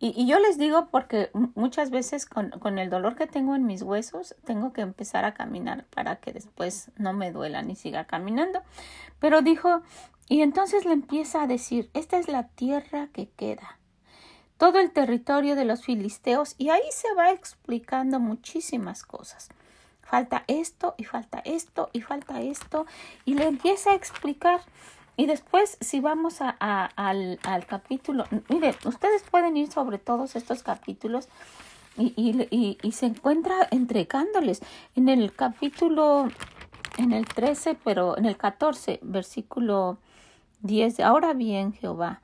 Y, 0.00 0.26
yo 0.26 0.38
les 0.38 0.58
digo 0.58 0.88
porque 0.90 1.30
muchas 1.54 1.90
veces 1.90 2.26
con, 2.26 2.50
con, 2.50 2.78
el 2.78 2.90
dolor 2.90 3.14
que 3.14 3.26
tengo 3.26 3.54
en 3.54 3.64
mis 3.64 3.80
huesos, 3.80 4.34
tengo 4.44 4.72
que 4.74 4.82
empezar 4.82 5.24
a 5.24 5.32
caminar 5.32 5.86
para 5.86 6.16
que 6.16 6.32
después 6.32 6.90
no 6.96 7.14
me 7.14 7.32
duelan 7.32 7.70
y 7.70 7.76
siga 7.76 8.04
caminando. 8.04 8.60
Pero 9.18 9.40
dijo, 9.40 9.80
y 10.28 10.42
entonces 10.42 10.84
le 10.84 10.92
empieza 10.92 11.42
a 11.42 11.46
decir, 11.46 11.90
esta 11.94 12.18
es 12.18 12.28
la 12.28 12.48
tierra 12.48 13.08
que 13.14 13.30
queda, 13.30 13.78
todo 14.58 14.78
el 14.78 14.90
territorio 14.90 15.56
de 15.56 15.64
los 15.64 15.84
filisteos, 15.84 16.54
y 16.58 16.68
ahí 16.68 16.82
se 16.90 17.14
va 17.14 17.30
explicando 17.30 18.20
muchísimas 18.20 19.04
cosas 19.04 19.48
falta 20.14 20.44
esto 20.46 20.94
y 20.96 21.02
falta 21.02 21.42
esto 21.44 21.90
y 21.92 22.00
falta 22.00 22.40
esto 22.40 22.86
y 23.24 23.34
le 23.34 23.48
empieza 23.48 23.90
a 23.90 23.94
explicar. 23.96 24.60
Y 25.16 25.26
después, 25.26 25.76
si 25.80 25.98
vamos 25.98 26.40
a, 26.40 26.50
al, 26.50 27.66
capítulo, 27.66 28.24
mire, 28.48 28.76
ustedes 28.84 29.24
pueden 29.28 29.56
ir 29.56 29.72
sobre 29.72 29.98
todos 29.98 30.36
estos 30.36 30.62
capítulos 30.62 31.28
y, 31.98 32.14
y, 32.16 32.78
y, 32.80 32.92
se 32.92 33.06
encuentra 33.06 33.56
entregándoles. 33.72 34.62
En 34.94 35.08
el 35.08 35.34
capítulo, 35.34 36.28
en 36.96 37.10
el 37.10 37.26
13, 37.26 37.76
pero 37.82 38.16
en 38.16 38.26
el 38.26 38.36
14, 38.36 39.00
versículo 39.02 39.98
10, 40.62 41.00
ahora 41.00 41.34
bien, 41.34 41.72
Jehová, 41.72 42.20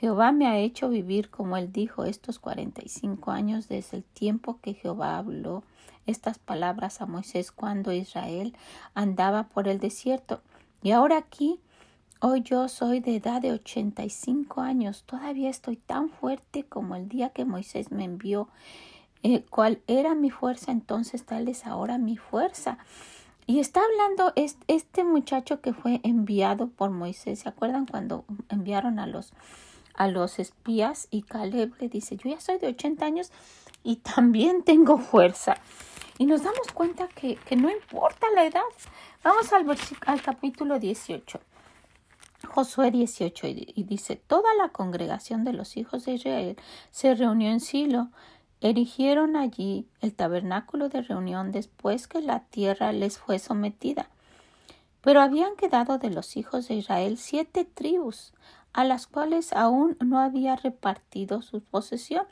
Jehová 0.00 0.32
me 0.32 0.46
ha 0.46 0.58
hecho 0.58 0.88
vivir 0.88 1.28
como 1.28 1.58
él 1.58 1.70
dijo 1.70 2.04
estos 2.06 2.38
45 2.38 3.30
años 3.30 3.68
desde 3.68 3.98
el 3.98 4.04
tiempo 4.04 4.58
que 4.62 4.72
Jehová 4.72 5.18
habló 5.18 5.64
estas 6.06 6.38
palabras 6.38 7.00
a 7.00 7.06
Moisés 7.06 7.52
cuando 7.52 7.92
Israel 7.92 8.56
andaba 8.94 9.44
por 9.44 9.68
el 9.68 9.80
desierto. 9.80 10.40
Y 10.82 10.92
ahora 10.92 11.16
aquí 11.18 11.60
Hoy 12.20 12.40
yo 12.40 12.66
soy 12.68 13.00
de 13.00 13.16
edad 13.16 13.42
de 13.42 13.52
85 13.52 14.62
años. 14.62 15.04
Todavía 15.04 15.50
estoy 15.50 15.76
tan 15.76 16.08
fuerte 16.08 16.64
como 16.64 16.96
el 16.96 17.10
día 17.10 17.28
que 17.28 17.44
Moisés 17.44 17.92
me 17.92 18.04
envió. 18.04 18.48
Eh, 19.22 19.44
¿Cuál 19.50 19.82
era 19.86 20.14
mi 20.14 20.30
fuerza 20.30 20.72
entonces? 20.72 21.26
Tal 21.26 21.46
es 21.46 21.66
ahora 21.66 21.98
mi 21.98 22.16
fuerza. 22.16 22.78
Y 23.46 23.60
está 23.60 23.80
hablando 23.84 24.32
este 24.66 25.04
muchacho 25.04 25.60
que 25.60 25.74
fue 25.74 26.00
enviado 26.04 26.68
por 26.68 26.88
Moisés. 26.88 27.40
¿Se 27.40 27.50
acuerdan 27.50 27.84
cuando 27.84 28.24
enviaron 28.48 28.98
a 28.98 29.06
los, 29.06 29.34
a 29.94 30.08
los 30.08 30.38
espías? 30.38 31.08
Y 31.10 31.20
Caleb 31.20 31.74
le 31.80 31.90
dice, 31.90 32.16
yo 32.16 32.30
ya 32.30 32.40
soy 32.40 32.58
de 32.58 32.68
80 32.68 33.04
años 33.04 33.30
y 33.84 33.96
también 33.96 34.62
tengo 34.62 34.96
fuerza. 34.96 35.58
Y 36.18 36.26
nos 36.26 36.42
damos 36.42 36.72
cuenta 36.72 37.08
que, 37.08 37.36
que 37.36 37.56
no 37.56 37.70
importa 37.70 38.26
la 38.34 38.46
edad. 38.46 38.62
Vamos 39.22 39.52
al, 39.52 39.66
al 40.06 40.22
capítulo 40.22 40.78
18. 40.78 41.40
Josué 42.48 42.90
18 42.90 43.46
y 43.48 43.84
dice, 43.84 44.16
toda 44.16 44.54
la 44.54 44.68
congregación 44.68 45.44
de 45.44 45.52
los 45.52 45.76
hijos 45.76 46.04
de 46.04 46.12
Israel 46.12 46.56
se 46.90 47.14
reunió 47.14 47.50
en 47.50 47.60
Silo 47.60 48.08
Erigieron 48.62 49.36
allí 49.36 49.86
el 50.00 50.14
tabernáculo 50.14 50.88
de 50.88 51.02
reunión 51.02 51.52
después 51.52 52.08
que 52.08 52.22
la 52.22 52.40
tierra 52.40 52.92
les 52.92 53.18
fue 53.18 53.38
sometida. 53.38 54.08
Pero 55.02 55.20
habían 55.20 55.56
quedado 55.56 55.98
de 55.98 56.10
los 56.10 56.36
hijos 56.36 56.66
de 56.68 56.74
Israel 56.74 57.18
siete 57.18 57.64
tribus, 57.64 58.32
a 58.72 58.84
las 58.84 59.06
cuales 59.06 59.52
aún 59.52 59.96
no 60.00 60.18
había 60.18 60.56
repartido 60.56 61.42
su 61.42 61.60
posesión. 61.60 62.26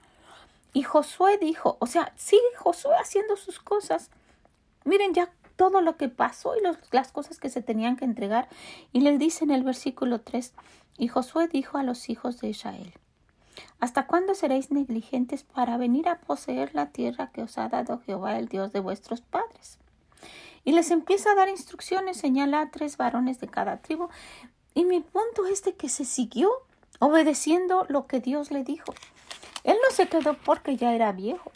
Y 0.74 0.82
Josué 0.82 1.38
dijo, 1.38 1.78
o 1.80 1.86
sea, 1.86 2.12
sigue 2.16 2.42
Josué 2.58 2.92
haciendo 3.00 3.36
sus 3.36 3.60
cosas. 3.60 4.10
Miren 4.84 5.14
ya 5.14 5.32
todo 5.56 5.80
lo 5.80 5.96
que 5.96 6.08
pasó 6.08 6.54
y 6.56 6.60
las 6.90 7.12
cosas 7.12 7.38
que 7.38 7.48
se 7.48 7.62
tenían 7.62 7.96
que 7.96 8.04
entregar. 8.04 8.48
Y 8.92 9.00
les 9.00 9.18
dice 9.20 9.44
en 9.44 9.52
el 9.52 9.62
versículo 9.62 10.20
3, 10.20 10.52
y 10.98 11.08
Josué 11.08 11.46
dijo 11.46 11.78
a 11.78 11.84
los 11.84 12.10
hijos 12.10 12.40
de 12.40 12.48
Israel, 12.48 12.92
¿Hasta 13.78 14.08
cuándo 14.08 14.34
seréis 14.34 14.72
negligentes 14.72 15.44
para 15.44 15.76
venir 15.76 16.08
a 16.08 16.18
poseer 16.18 16.74
la 16.74 16.90
tierra 16.90 17.30
que 17.32 17.42
os 17.42 17.56
ha 17.56 17.68
dado 17.68 18.00
Jehová, 18.00 18.36
el 18.36 18.48
Dios 18.48 18.72
de 18.72 18.80
vuestros 18.80 19.20
padres? 19.20 19.78
Y 20.64 20.72
les 20.72 20.90
empieza 20.90 21.30
a 21.30 21.34
dar 21.36 21.48
instrucciones, 21.48 22.16
señala 22.16 22.62
a 22.62 22.70
tres 22.70 22.96
varones 22.96 23.38
de 23.38 23.46
cada 23.46 23.76
tribu. 23.76 24.08
Y 24.74 24.86
mi 24.86 25.00
punto 25.00 25.46
es 25.46 25.62
de 25.62 25.74
que 25.74 25.88
se 25.88 26.04
siguió 26.04 26.50
obedeciendo 26.98 27.86
lo 27.88 28.08
que 28.08 28.18
Dios 28.18 28.50
le 28.50 28.64
dijo. 28.64 28.92
Él 29.64 29.76
no 29.82 29.94
se 29.94 30.08
quedó 30.08 30.34
porque 30.34 30.76
ya 30.76 30.94
era 30.94 31.12
viejo. 31.12 31.50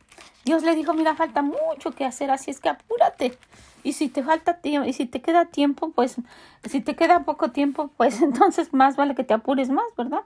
Dios 0.45 0.63
le 0.63 0.75
dijo, 0.75 0.95
mira, 0.95 1.15
falta 1.15 1.43
mucho 1.43 1.93
que 1.93 2.05
hacer, 2.05 2.31
así 2.31 2.51
es 2.51 2.59
que 2.59 2.71
apúrate. 2.71 3.39
Y 3.83 3.93
si 3.93 4.09
te 4.09 4.23
falta 4.23 4.55
tiempo, 4.59 4.89
y 4.89 4.93
si 4.93 5.07
te 5.07 5.21
queda 5.21 5.45
tiempo, 5.45 5.91
pues, 5.91 6.17
si 6.65 6.81
te 6.81 6.97
queda 6.97 7.25
poco 7.25 7.51
tiempo, 7.51 7.91
pues 7.97 8.21
entonces 8.23 8.73
más 8.73 8.97
vale 8.97 9.15
que 9.15 9.25
te 9.25 9.35
apures 9.35 9.69
más, 9.69 9.87
¿verdad? 9.97 10.23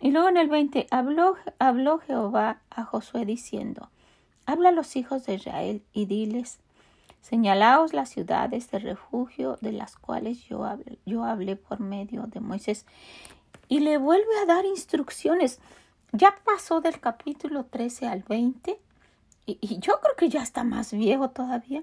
Y 0.00 0.10
luego 0.10 0.28
en 0.28 0.36
el 0.36 0.48
20 0.48 0.86
habló, 0.90 1.36
habló 1.58 1.98
Jehová 1.98 2.58
a 2.70 2.84
Josué 2.84 3.24
diciendo, 3.24 3.90
Habla 4.46 4.70
a 4.70 4.72
los 4.72 4.96
hijos 4.96 5.26
de 5.26 5.34
Israel 5.34 5.82
y 5.92 6.06
diles, 6.06 6.58
Señalaos 7.20 7.92
las 7.92 8.08
ciudades 8.08 8.70
de 8.70 8.78
refugio 8.78 9.58
de 9.60 9.72
las 9.72 9.96
cuales 9.96 10.42
yo 10.44 10.64
hablé, 10.64 10.98
yo 11.04 11.24
hablé 11.24 11.54
por 11.56 11.80
medio 11.80 12.22
de 12.26 12.40
Moisés. 12.40 12.86
Y 13.68 13.80
le 13.80 13.98
vuelve 13.98 14.38
a 14.42 14.46
dar 14.46 14.64
instrucciones. 14.64 15.60
Ya 16.12 16.34
pasó 16.44 16.80
del 16.80 17.00
capítulo 17.00 17.64
13 17.64 18.08
al 18.08 18.22
20 18.22 18.80
y, 19.46 19.58
y 19.60 19.78
yo 19.78 20.00
creo 20.00 20.16
que 20.16 20.28
ya 20.28 20.42
está 20.42 20.64
más 20.64 20.92
viejo 20.92 21.30
todavía. 21.30 21.82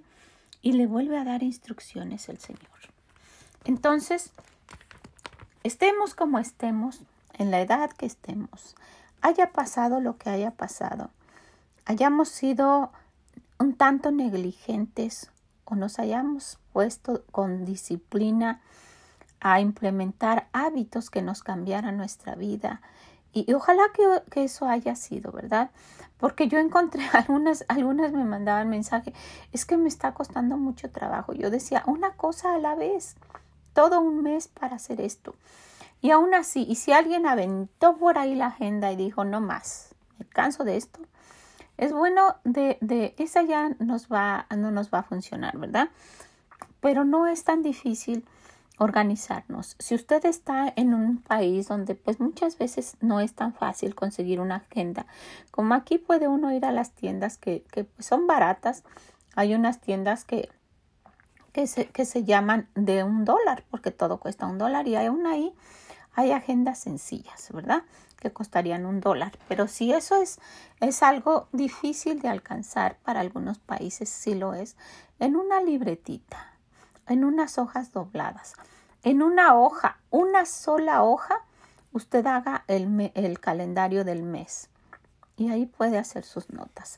Y 0.62 0.74
le 0.74 0.88
vuelve 0.88 1.18
a 1.18 1.24
dar 1.24 1.44
instrucciones 1.44 2.28
el 2.30 2.40
Señor. 2.40 2.62
Entonces, 3.64 4.32
estemos 5.64 6.16
como 6.16 6.40
estemos, 6.40 7.02
en 7.38 7.52
la 7.52 7.62
edad 7.62 7.92
que 7.92 8.06
estemos, 8.06 8.76
haya 9.22 9.52
pasado 9.52 10.00
lo 10.00 10.18
que 10.18 10.30
haya 10.30 10.52
pasado, 10.52 11.12
hayamos 11.86 12.30
sido 12.30 12.92
un 13.60 13.76
tanto 13.76 14.12
negligentes 14.12 15.32
o 15.66 15.76
nos 15.76 16.00
hayamos 16.00 16.60
puesto 16.74 17.24
con 17.32 17.66
disciplina 17.66 18.62
a 19.40 19.60
implementar 19.60 20.48
hábitos 20.52 21.10
que 21.10 21.22
nos 21.22 21.44
cambiaran 21.44 21.98
nuestra 21.98 22.36
vida. 22.36 22.82
Y, 23.46 23.54
ojalá 23.54 23.84
que, 23.94 24.44
eso 24.44 24.68
haya 24.68 24.96
sido, 24.96 25.32
¿verdad? 25.32 25.70
Porque 26.18 26.48
yo 26.48 26.58
encontré 26.58 27.04
algunas, 27.14 27.66
algunas 27.68 28.12
me 28.12 28.24
mandaban 28.24 28.70
mensaje, 28.70 29.14
es 29.52 29.66
que 29.66 29.78
me 29.78 29.88
está 29.88 30.14
costando 30.14 30.58
mucho 30.58 30.90
trabajo. 30.90 31.34
Yo 31.34 31.52
decía, 31.52 31.84
una 31.86 32.14
cosa 32.14 32.56
a 32.56 32.58
la 32.58 32.74
vez, 32.74 33.16
todo 33.74 34.02
un 34.02 34.24
mes 34.24 34.48
para 34.48 34.78
hacer 34.78 35.02
esto. 35.02 35.36
Y 36.02 36.10
aún 36.10 36.34
así, 36.34 36.66
y 36.68 36.76
si 36.76 36.94
alguien 36.94 37.28
aventó 37.28 37.98
por 37.98 38.18
ahí 38.18 38.34
la 38.34 38.48
agenda 38.48 38.92
y 38.92 38.96
dijo, 38.96 39.24
no 39.24 39.40
más, 39.40 39.94
me 40.18 40.26
canso 40.26 40.64
de 40.64 40.78
esto, 40.78 41.00
es 41.78 41.94
bueno, 41.94 42.38
de, 42.44 42.80
de 42.82 43.14
esa 43.20 43.44
ya 43.44 43.70
nos 43.78 44.08
va, 44.08 44.48
no 44.56 44.72
nos 44.72 44.92
va 44.92 45.00
a 45.00 45.04
funcionar, 45.04 45.58
¿verdad? 45.60 45.90
Pero 46.82 47.06
no 47.06 47.28
es 47.28 47.44
tan 47.44 47.62
difícil 47.62 48.26
organizarnos. 48.78 49.76
Si 49.80 49.96
usted 49.96 50.26
está 50.26 50.72
en 50.76 50.94
un 50.94 51.18
país 51.18 51.68
donde 51.68 51.96
pues 51.96 52.20
muchas 52.20 52.58
veces 52.58 52.96
no 53.02 53.20
es 53.20 53.34
tan 53.34 53.54
fácil 53.54 53.96
conseguir 53.96 54.40
una 54.40 54.58
agenda, 54.58 55.08
como 55.52 55.74
aquí 55.74 55.98
puede 55.98 56.28
uno 56.28 56.54
ir 56.54 56.66
a 56.66 56.72
las 56.72 56.92
tiendas 56.92 57.38
que, 57.38 57.64
que 57.72 57.86
pues, 57.86 58.06
son 58.06 58.28
baratas, 58.28 58.84
hay 59.36 59.56
unas 59.56 59.82
tiendas 59.82 60.26
que, 60.26 60.50
que, 61.52 61.68
se, 61.68 61.88
que 61.88 62.06
se 62.06 62.24
llaman 62.24 62.70
de 62.76 63.04
un 63.04 63.26
dólar, 63.26 63.64
porque 63.72 63.92
todo 63.92 64.20
cuesta 64.20 64.46
un 64.46 64.58
dólar 64.58 64.88
y 64.88 64.96
una 64.96 65.32
ahí 65.32 65.54
hay 66.18 66.32
agendas 66.32 66.80
sencillas, 66.80 67.50
¿verdad? 67.54 67.84
Que 68.20 68.32
costarían 68.34 68.88
un 68.88 69.02
dólar. 69.02 69.38
Pero 69.48 69.68
si 69.68 69.94
eso 69.94 70.20
es, 70.20 70.40
es 70.80 71.04
algo 71.04 71.48
difícil 71.52 72.20
de 72.22 72.28
alcanzar 72.28 72.98
para 73.04 73.20
algunos 73.20 73.60
países, 73.60 74.10
sí 74.10 74.34
lo 74.34 74.56
es, 74.56 74.76
en 75.20 75.36
una 75.36 75.62
libretita, 75.62 76.57
en 77.08 77.24
unas 77.24 77.58
hojas 77.58 77.92
dobladas, 77.92 78.54
en 79.04 79.22
una 79.22 79.56
hoja, 79.56 80.00
una 80.10 80.46
sola 80.46 81.04
hoja, 81.04 81.44
usted 81.92 82.26
haga 82.26 82.64
el, 82.68 83.12
el 83.16 83.40
calendario 83.40 84.04
del 84.04 84.24
mes 84.24 84.70
y 85.36 85.50
ahí 85.50 85.66
puede 85.66 85.98
hacer 85.98 86.24
sus 86.24 86.50
notas. 86.50 86.98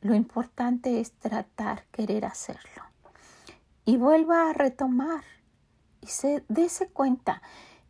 Lo 0.00 0.14
importante 0.14 1.00
es 1.00 1.12
tratar, 1.12 1.84
querer 1.92 2.24
hacerlo. 2.24 2.82
Y 3.84 3.96
vuelva 3.96 4.50
a 4.50 4.52
retomar 4.52 5.24
y 6.00 6.08
se 6.08 6.44
dése 6.48 6.88
cuenta 6.88 7.42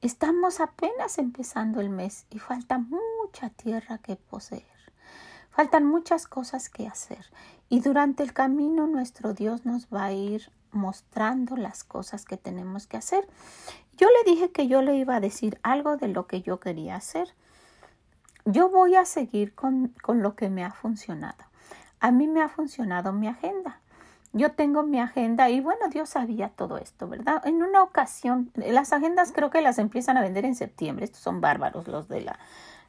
Estamos 0.02 0.58
apenas 0.58 1.18
empezando 1.18 1.80
el 1.80 1.88
mes 1.88 2.26
y 2.28 2.40
falta 2.40 2.76
mucha 2.76 3.50
tierra 3.50 3.98
que 3.98 4.16
poseer. 4.16 4.66
Faltan 5.50 5.86
muchas 5.86 6.26
cosas 6.26 6.68
que 6.68 6.88
hacer 6.88 7.24
y 7.72 7.80
durante 7.80 8.22
el 8.22 8.34
camino 8.34 8.86
nuestro 8.86 9.32
Dios 9.32 9.64
nos 9.64 9.86
va 9.86 10.04
a 10.04 10.12
ir 10.12 10.50
mostrando 10.72 11.56
las 11.56 11.84
cosas 11.84 12.26
que 12.26 12.36
tenemos 12.36 12.86
que 12.86 12.98
hacer. 12.98 13.26
Yo 13.96 14.08
le 14.08 14.30
dije 14.30 14.52
que 14.52 14.68
yo 14.68 14.82
le 14.82 14.94
iba 14.96 15.16
a 15.16 15.20
decir 15.20 15.58
algo 15.62 15.96
de 15.96 16.08
lo 16.08 16.26
que 16.26 16.42
yo 16.42 16.60
quería 16.60 16.96
hacer. 16.96 17.28
Yo 18.44 18.68
voy 18.68 18.96
a 18.96 19.06
seguir 19.06 19.54
con, 19.54 19.94
con 20.02 20.20
lo 20.20 20.36
que 20.36 20.50
me 20.50 20.64
ha 20.64 20.70
funcionado. 20.70 21.42
A 21.98 22.10
mí 22.10 22.26
me 22.26 22.42
ha 22.42 22.50
funcionado 22.50 23.14
mi 23.14 23.26
agenda 23.26 23.80
yo 24.34 24.52
tengo 24.52 24.82
mi 24.82 24.98
agenda 24.98 25.50
y 25.50 25.60
bueno, 25.60 25.88
Dios 25.90 26.08
sabía 26.08 26.48
todo 26.48 26.78
esto, 26.78 27.06
¿verdad? 27.06 27.46
En 27.46 27.62
una 27.62 27.82
ocasión, 27.82 28.50
las 28.54 28.94
agendas 28.94 29.30
creo 29.30 29.50
que 29.50 29.60
las 29.60 29.78
empiezan 29.78 30.16
a 30.16 30.22
vender 30.22 30.46
en 30.46 30.54
septiembre, 30.54 31.04
estos 31.04 31.20
son 31.20 31.42
bárbaros 31.42 31.86
los 31.86 32.08
de 32.08 32.22
la 32.22 32.38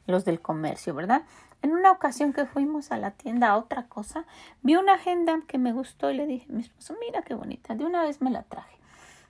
los 0.06 0.24
del 0.24 0.40
comercio, 0.40 0.94
¿verdad? 0.94 1.22
En 1.62 1.72
una 1.72 1.92
ocasión 1.92 2.32
que 2.32 2.46
fuimos 2.46 2.92
a 2.92 2.98
la 2.98 3.12
tienda 3.12 3.48
a 3.48 3.56
otra 3.56 3.86
cosa, 3.86 4.24
vi 4.62 4.76
una 4.76 4.94
agenda 4.94 5.40
que 5.46 5.58
me 5.58 5.72
gustó 5.72 6.10
y 6.10 6.16
le 6.16 6.26
dije 6.26 6.46
a 6.50 6.52
mi 6.52 6.62
esposo, 6.62 6.94
mira 7.00 7.22
qué 7.22 7.34
bonita, 7.34 7.74
de 7.74 7.84
una 7.84 8.02
vez 8.02 8.20
me 8.20 8.30
la 8.30 8.42
traje. 8.42 8.76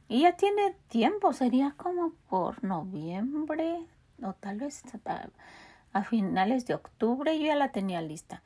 Y 0.08 0.22
ya 0.22 0.32
tiene 0.36 0.76
tiempo, 0.88 1.32
sería 1.32 1.74
como 1.76 2.12
por 2.28 2.62
noviembre 2.62 3.86
o 4.22 4.32
tal 4.34 4.58
vez 4.58 4.82
a, 5.92 6.04
finales 6.04 6.66
de 6.66 6.74
octubre, 6.74 7.38
yo 7.38 7.46
ya 7.46 7.56
la 7.56 7.72
tenía 7.72 8.00
lista. 8.02 8.42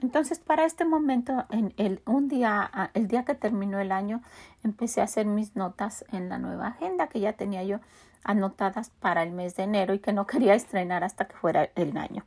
Entonces, 0.00 0.38
para 0.38 0.64
este 0.64 0.84
momento, 0.84 1.44
en 1.50 1.74
el, 1.76 2.00
un 2.06 2.28
día, 2.28 2.90
el 2.94 3.08
día 3.08 3.24
que 3.24 3.34
terminó 3.34 3.78
el 3.78 3.92
año, 3.92 4.22
empecé 4.64 5.00
a 5.00 5.04
hacer 5.04 5.26
mis 5.26 5.54
notas 5.54 6.04
en 6.12 6.28
la 6.28 6.38
nueva 6.38 6.68
agenda 6.68 7.08
que 7.08 7.20
ya 7.20 7.34
tenía 7.34 7.62
yo 7.62 7.78
anotadas 8.24 8.90
para 8.90 9.22
el 9.22 9.32
mes 9.32 9.56
de 9.56 9.64
enero 9.64 9.94
y 9.94 9.98
que 9.98 10.12
no 10.12 10.26
quería 10.26 10.54
estrenar 10.54 11.04
hasta 11.04 11.26
que 11.26 11.36
fuera 11.36 11.70
el 11.74 11.96
año. 11.96 12.24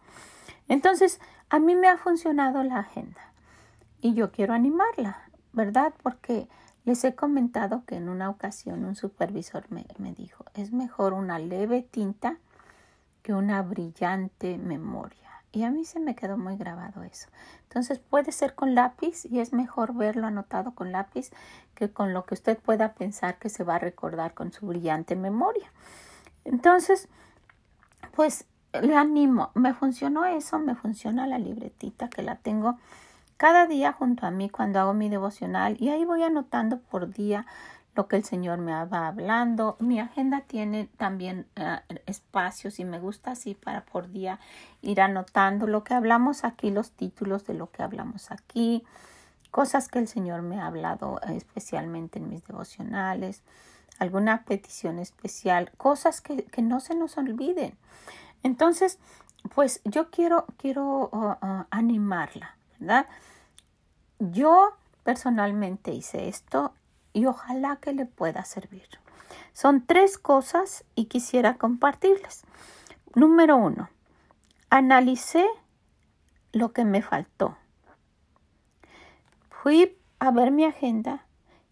Entonces, 0.67 1.19
a 1.49 1.59
mí 1.59 1.75
me 1.75 1.87
ha 1.87 1.97
funcionado 1.97 2.63
la 2.63 2.79
agenda 2.79 3.21
y 4.01 4.13
yo 4.13 4.31
quiero 4.31 4.53
animarla, 4.53 5.29
¿verdad? 5.53 5.93
Porque 6.01 6.47
les 6.85 7.03
he 7.03 7.15
comentado 7.15 7.83
que 7.85 7.95
en 7.95 8.09
una 8.09 8.29
ocasión 8.29 8.85
un 8.85 8.95
supervisor 8.95 9.65
me, 9.69 9.85
me 9.97 10.13
dijo, 10.13 10.45
es 10.53 10.71
mejor 10.71 11.13
una 11.13 11.39
leve 11.39 11.81
tinta 11.81 12.37
que 13.23 13.33
una 13.33 13.61
brillante 13.63 14.57
memoria. 14.57 15.25
Y 15.51 15.63
a 15.63 15.71
mí 15.71 15.85
se 15.85 15.99
me 15.99 16.15
quedó 16.15 16.37
muy 16.37 16.57
grabado 16.57 17.03
eso. 17.03 17.29
Entonces 17.63 17.97
puede 17.97 18.31
ser 18.31 18.55
con 18.55 18.75
lápiz 18.75 19.25
y 19.25 19.39
es 19.39 19.53
mejor 19.53 19.95
verlo 19.95 20.27
anotado 20.27 20.75
con 20.75 20.91
lápiz 20.91 21.31
que 21.75 21.89
con 21.89 22.13
lo 22.13 22.25
que 22.25 22.33
usted 22.33 22.59
pueda 22.59 22.93
pensar 22.93 23.39
que 23.39 23.49
se 23.49 23.63
va 23.63 23.75
a 23.75 23.79
recordar 23.79 24.33
con 24.33 24.51
su 24.51 24.67
brillante 24.67 25.15
memoria. 25.15 25.71
Entonces, 26.43 27.07
pues 28.15 28.45
le 28.81 28.95
animo, 28.95 29.51
me 29.53 29.73
funcionó 29.73 30.25
eso, 30.25 30.59
me 30.59 30.75
funciona 30.75 31.27
la 31.27 31.37
libretita 31.37 32.09
que 32.09 32.23
la 32.23 32.35
tengo 32.35 32.77
cada 33.37 33.67
día 33.67 33.91
junto 33.91 34.25
a 34.25 34.31
mí 34.31 34.49
cuando 34.49 34.79
hago 34.79 34.93
mi 34.93 35.09
devocional 35.09 35.75
y 35.79 35.89
ahí 35.89 36.05
voy 36.05 36.23
anotando 36.23 36.79
por 36.79 37.11
día 37.13 37.45
lo 37.95 38.07
que 38.07 38.17
el 38.17 38.25
Señor 38.25 38.59
me 38.59 38.71
va 38.85 39.07
hablando. 39.07 39.77
Mi 39.79 39.99
agenda 39.99 40.41
tiene 40.41 40.89
también 40.97 41.47
eh, 41.55 41.79
espacios 42.05 42.79
y 42.79 42.85
me 42.85 42.99
gusta 42.99 43.31
así 43.31 43.55
para 43.55 43.85
por 43.85 44.11
día 44.11 44.39
ir 44.81 45.01
anotando 45.01 45.65
lo 45.65 45.83
que 45.83 45.93
hablamos 45.93 46.43
aquí, 46.43 46.71
los 46.71 46.91
títulos 46.91 47.45
de 47.45 47.53
lo 47.53 47.71
que 47.71 47.83
hablamos 47.83 48.31
aquí, 48.31 48.83
cosas 49.51 49.87
que 49.87 49.99
el 49.99 50.07
Señor 50.07 50.41
me 50.41 50.59
ha 50.59 50.67
hablado 50.67 51.19
eh, 51.27 51.35
especialmente 51.35 52.19
en 52.19 52.29
mis 52.29 52.45
devocionales, 52.45 53.41
alguna 53.97 54.43
petición 54.43 54.99
especial, 54.99 55.71
cosas 55.77 56.19
que, 56.19 56.43
que 56.43 56.61
no 56.61 56.81
se 56.81 56.95
nos 56.95 57.17
olviden. 57.17 57.77
Entonces, 58.45 58.99
pues 59.55 59.81
yo 59.85 60.11
quiero, 60.11 60.45
quiero 60.57 61.09
uh, 61.11 61.43
uh, 61.43 61.65
animarla, 61.71 62.55
¿verdad? 62.77 63.07
Yo 64.19 64.73
personalmente 65.03 65.91
hice 65.91 66.27
esto 66.27 66.71
y 67.11 67.25
ojalá 67.25 67.77
que 67.77 67.91
le 67.91 68.05
pueda 68.05 68.45
servir. 68.45 68.87
Son 69.53 69.83
tres 69.87 70.19
cosas 70.19 70.85
y 70.93 71.05
quisiera 71.05 71.55
compartirles. 71.55 72.43
Número 73.15 73.57
uno, 73.57 73.89
analicé 74.69 75.47
lo 76.51 76.71
que 76.71 76.85
me 76.85 77.01
faltó. 77.01 77.57
Fui 79.49 79.97
a 80.19 80.29
ver 80.29 80.51
mi 80.51 80.65
agenda 80.65 81.25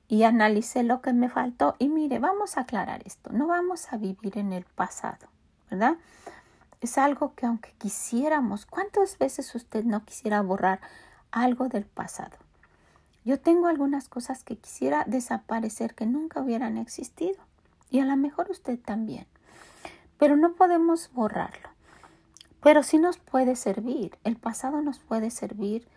y 0.07 0.23
analicé 0.23 0.81
lo 0.81 1.03
que 1.03 1.13
me 1.13 1.29
faltó. 1.29 1.75
Y 1.77 1.89
mire, 1.89 2.17
vamos 2.17 2.57
a 2.57 2.61
aclarar 2.61 3.03
esto. 3.05 3.29
No 3.31 3.45
vamos 3.45 3.93
a 3.93 3.97
vivir 3.97 4.39
en 4.39 4.53
el 4.53 4.65
pasado, 4.65 5.27
¿verdad? 5.69 5.97
Es 6.83 6.97
algo 6.97 7.33
que 7.33 7.45
aunque 7.45 7.71
quisiéramos, 7.77 8.65
¿cuántas 8.65 9.17
veces 9.17 9.55
usted 9.55 9.85
no 9.85 10.03
quisiera 10.03 10.41
borrar 10.41 10.81
algo 11.31 11.69
del 11.69 11.85
pasado? 11.85 12.35
Yo 13.23 13.39
tengo 13.39 13.67
algunas 13.67 14.09
cosas 14.09 14.43
que 14.43 14.57
quisiera 14.57 15.05
desaparecer 15.07 15.95
que 15.95 16.05
nunca 16.05 16.41
hubieran 16.41 16.75
existido. 16.75 17.37
Y 17.89 18.01
a 18.01 18.05
lo 18.05 18.17
mejor 18.17 18.51
usted 18.51 18.77
también. 18.77 19.27
Pero 20.17 20.35
no 20.35 20.55
podemos 20.55 21.09
borrarlo. 21.13 21.69
Pero 22.61 22.83
sí 22.83 22.97
nos 22.97 23.17
puede 23.17 23.55
servir. 23.55 24.17
El 24.25 24.35
pasado 24.35 24.81
nos 24.81 24.99
puede 24.99 25.31
servir 25.31 25.87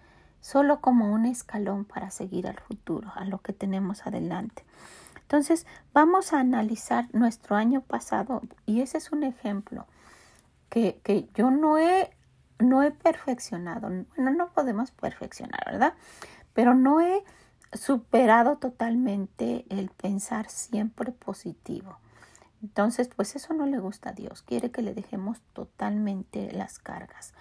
solo 0.41 0.81
como 0.81 1.13
un 1.13 1.27
escalón 1.27 1.85
para 1.85 2.13
seguir 2.13 2.47
al 2.47 2.61
futuro, 2.61 3.11
a 3.17 3.25
lo 3.25 3.39
que 3.39 3.53
tenemos 3.53 4.07
adelante. 4.07 4.65
Entonces, 5.17 5.67
vamos 5.93 6.33
a 6.33 6.39
analizar 6.39 7.09
nuestro 7.13 7.57
año 7.57 7.81
pasado 7.81 8.43
y 8.67 8.83
ese 8.83 8.99
es 8.99 9.11
un 9.11 9.25
ejemplo 9.25 9.89
que, 10.69 11.01
que 11.03 11.29
yo 11.35 11.51
no 11.51 11.79
he, 11.79 12.11
no 12.59 12.83
he 12.83 12.91
perfeccionado. 12.91 13.89
Bueno, 14.17 14.31
no 14.33 14.49
podemos 14.53 14.91
perfeccionar, 14.91 15.61
¿verdad? 15.67 15.95
pero 16.57 16.75
no 16.75 17.03
he 17.03 17.23
superado 17.75 18.57
totalmente 18.57 19.67
el 19.69 19.91
pensar 19.91 20.49
siempre 20.49 21.13
positivo. 21.13 21.99
Entonces, 22.63 23.11
pues 23.15 23.37
eso 23.37 23.53
no 23.53 23.67
le 23.67 23.79
gusta 23.79 24.11
a 24.11 24.13
Dios, 24.15 24.41
quiere 24.41 24.71
que 24.71 24.81
le 24.81 24.95
dejemos 24.95 25.43
totalmente 25.53 26.51
las 26.53 26.79
cargas. 26.79 27.35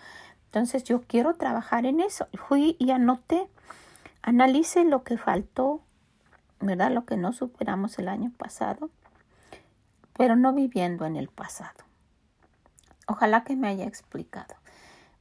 Entonces, 0.48 0.84
yo 0.84 1.02
quiero 1.04 1.36
trabajar 1.36 1.86
en 1.86 2.02
eso. 2.02 2.28
Fui 2.34 2.76
y 2.78 2.92
anoté, 2.92 3.48
analice 4.22 4.84
lo 4.84 5.04
que 5.06 5.18
faltó, 5.18 5.82
¿verdad? 6.60 6.92
Lo 6.92 7.06
que 7.06 7.16
no 7.16 7.32
superamos 7.32 7.98
el 8.00 8.10
año 8.10 8.34
pasado, 8.38 8.90
pero 10.12 10.36
no 10.36 10.52
viviendo 10.52 11.06
en 11.06 11.16
el 11.16 11.30
pasado. 11.30 11.86
Ojalá 13.08 13.44
que 13.44 13.56
me 13.56 13.68
haya 13.68 13.86
explicado. 13.86 14.56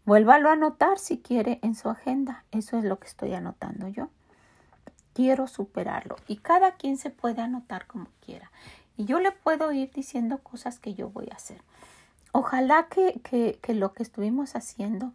Vuélvalo 0.06 0.48
a 0.50 0.52
anotar 0.52 0.98
si 0.98 1.18
quiere 1.18 1.58
en 1.62 1.74
su 1.74 1.88
agenda. 1.88 2.44
Eso 2.50 2.78
es 2.78 2.84
lo 2.84 2.98
que 2.98 3.06
estoy 3.06 3.34
anotando 3.34 3.88
yo. 3.88 4.08
Quiero 5.12 5.46
superarlo. 5.46 6.16
Y 6.26 6.36
cada 6.36 6.72
quien 6.72 6.98
se 6.98 7.10
puede 7.10 7.42
anotar 7.42 7.86
como 7.86 8.06
quiera. 8.24 8.50
Y 8.96 9.04
yo 9.06 9.20
le 9.20 9.32
puedo 9.32 9.72
ir 9.72 9.90
diciendo 9.92 10.38
cosas 10.38 10.78
que 10.78 10.94
yo 10.94 11.10
voy 11.10 11.28
a 11.30 11.36
hacer. 11.36 11.62
Ojalá 12.32 12.88
que, 12.88 13.20
que, 13.22 13.58
que 13.62 13.74
lo 13.74 13.92
que 13.92 14.02
estuvimos 14.02 14.56
haciendo, 14.56 15.12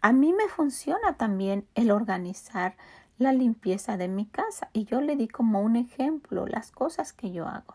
a 0.00 0.12
mí 0.12 0.32
me 0.32 0.48
funciona 0.48 1.14
también 1.16 1.66
el 1.74 1.90
organizar 1.90 2.76
la 3.18 3.32
limpieza 3.32 3.96
de 3.96 4.08
mi 4.08 4.26
casa. 4.26 4.68
Y 4.72 4.84
yo 4.84 5.00
le 5.00 5.16
di 5.16 5.28
como 5.28 5.60
un 5.60 5.76
ejemplo 5.76 6.46
las 6.46 6.70
cosas 6.70 7.12
que 7.12 7.32
yo 7.32 7.46
hago 7.48 7.74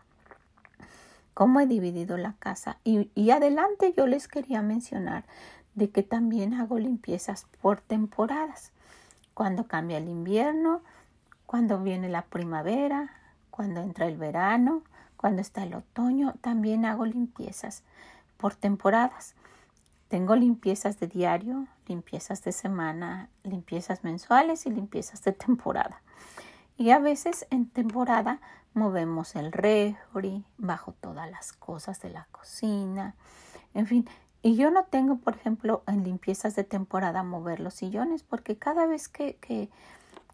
cómo 1.38 1.60
he 1.60 1.68
dividido 1.68 2.16
la 2.18 2.32
casa. 2.32 2.78
Y, 2.82 3.12
y, 3.14 3.30
adelante 3.30 3.94
yo 3.96 4.08
les 4.08 4.26
quería 4.26 4.60
mencionar 4.60 5.24
de 5.76 5.88
que 5.88 6.02
también 6.02 6.52
hago 6.52 6.80
limpiezas 6.80 7.46
por 7.62 7.80
temporadas. 7.80 8.72
Cuando 9.34 9.68
cambia 9.68 9.98
el 9.98 10.08
invierno, 10.08 10.82
cuando 11.46 11.80
viene 11.80 12.08
la 12.08 12.22
primavera, 12.22 13.12
cuando 13.52 13.82
entra 13.82 14.08
el 14.08 14.16
verano, 14.16 14.82
cuando 15.16 15.40
está 15.40 15.62
el 15.62 15.74
otoño, 15.74 16.34
también 16.40 16.84
hago 16.84 17.06
limpiezas 17.06 17.84
por 18.36 18.56
temporadas. 18.56 19.36
Tengo 20.08 20.34
limpiezas 20.34 20.98
de 20.98 21.06
diario, 21.06 21.68
limpiezas 21.86 22.42
de 22.42 22.50
semana, 22.50 23.28
limpiezas 23.44 24.02
mensuales 24.02 24.66
y 24.66 24.70
limpiezas 24.70 25.22
de 25.22 25.30
temporada. 25.30 26.02
Y 26.76 26.90
a 26.90 26.98
veces 26.98 27.46
en 27.50 27.68
temporada 27.68 28.40
movemos 28.74 29.34
el 29.36 29.52
refri, 29.52 30.44
bajo 30.56 30.92
todas 30.92 31.30
las 31.30 31.52
cosas 31.52 32.00
de 32.00 32.10
la 32.10 32.26
cocina, 32.30 33.14
en 33.74 33.86
fin, 33.86 34.08
y 34.42 34.56
yo 34.56 34.70
no 34.70 34.84
tengo, 34.84 35.16
por 35.16 35.34
ejemplo, 35.34 35.82
en 35.86 36.04
limpiezas 36.04 36.54
de 36.54 36.64
temporada 36.64 37.22
mover 37.22 37.60
los 37.60 37.74
sillones 37.74 38.22
porque 38.22 38.56
cada 38.56 38.86
vez 38.86 39.08
que, 39.08 39.36
que, 39.36 39.68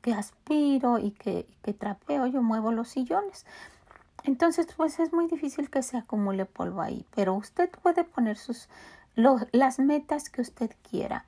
que 0.02 0.12
aspiro 0.12 0.98
y 0.98 1.12
que, 1.12 1.48
que, 1.62 1.72
trapeo 1.72 2.26
yo 2.26 2.42
muevo 2.42 2.70
los 2.70 2.88
sillones. 2.88 3.46
Entonces, 4.22 4.66
pues 4.76 4.98
es 5.00 5.12
muy 5.12 5.26
difícil 5.26 5.70
que 5.70 5.82
se 5.82 5.96
acumule 5.96 6.44
polvo 6.44 6.82
ahí, 6.82 7.06
pero 7.14 7.34
usted 7.34 7.70
puede 7.82 8.04
poner 8.04 8.36
sus, 8.36 8.68
las 9.14 9.78
metas 9.78 10.28
que 10.30 10.42
usted 10.42 10.70
quiera. 10.88 11.24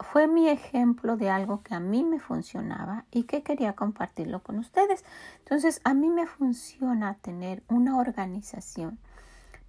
Fue 0.00 0.28
mi 0.28 0.48
ejemplo 0.48 1.16
de 1.16 1.30
algo 1.30 1.62
que 1.62 1.74
a 1.74 1.80
mí 1.80 2.04
me 2.04 2.20
funcionaba 2.20 3.04
y 3.10 3.24
que 3.24 3.42
quería 3.42 3.74
compartirlo 3.74 4.42
con 4.42 4.58
ustedes. 4.58 5.04
Entonces, 5.40 5.80
a 5.84 5.94
mí 5.94 6.08
me 6.08 6.26
funciona 6.26 7.14
tener 7.14 7.62
una 7.68 7.98
organización 7.98 8.98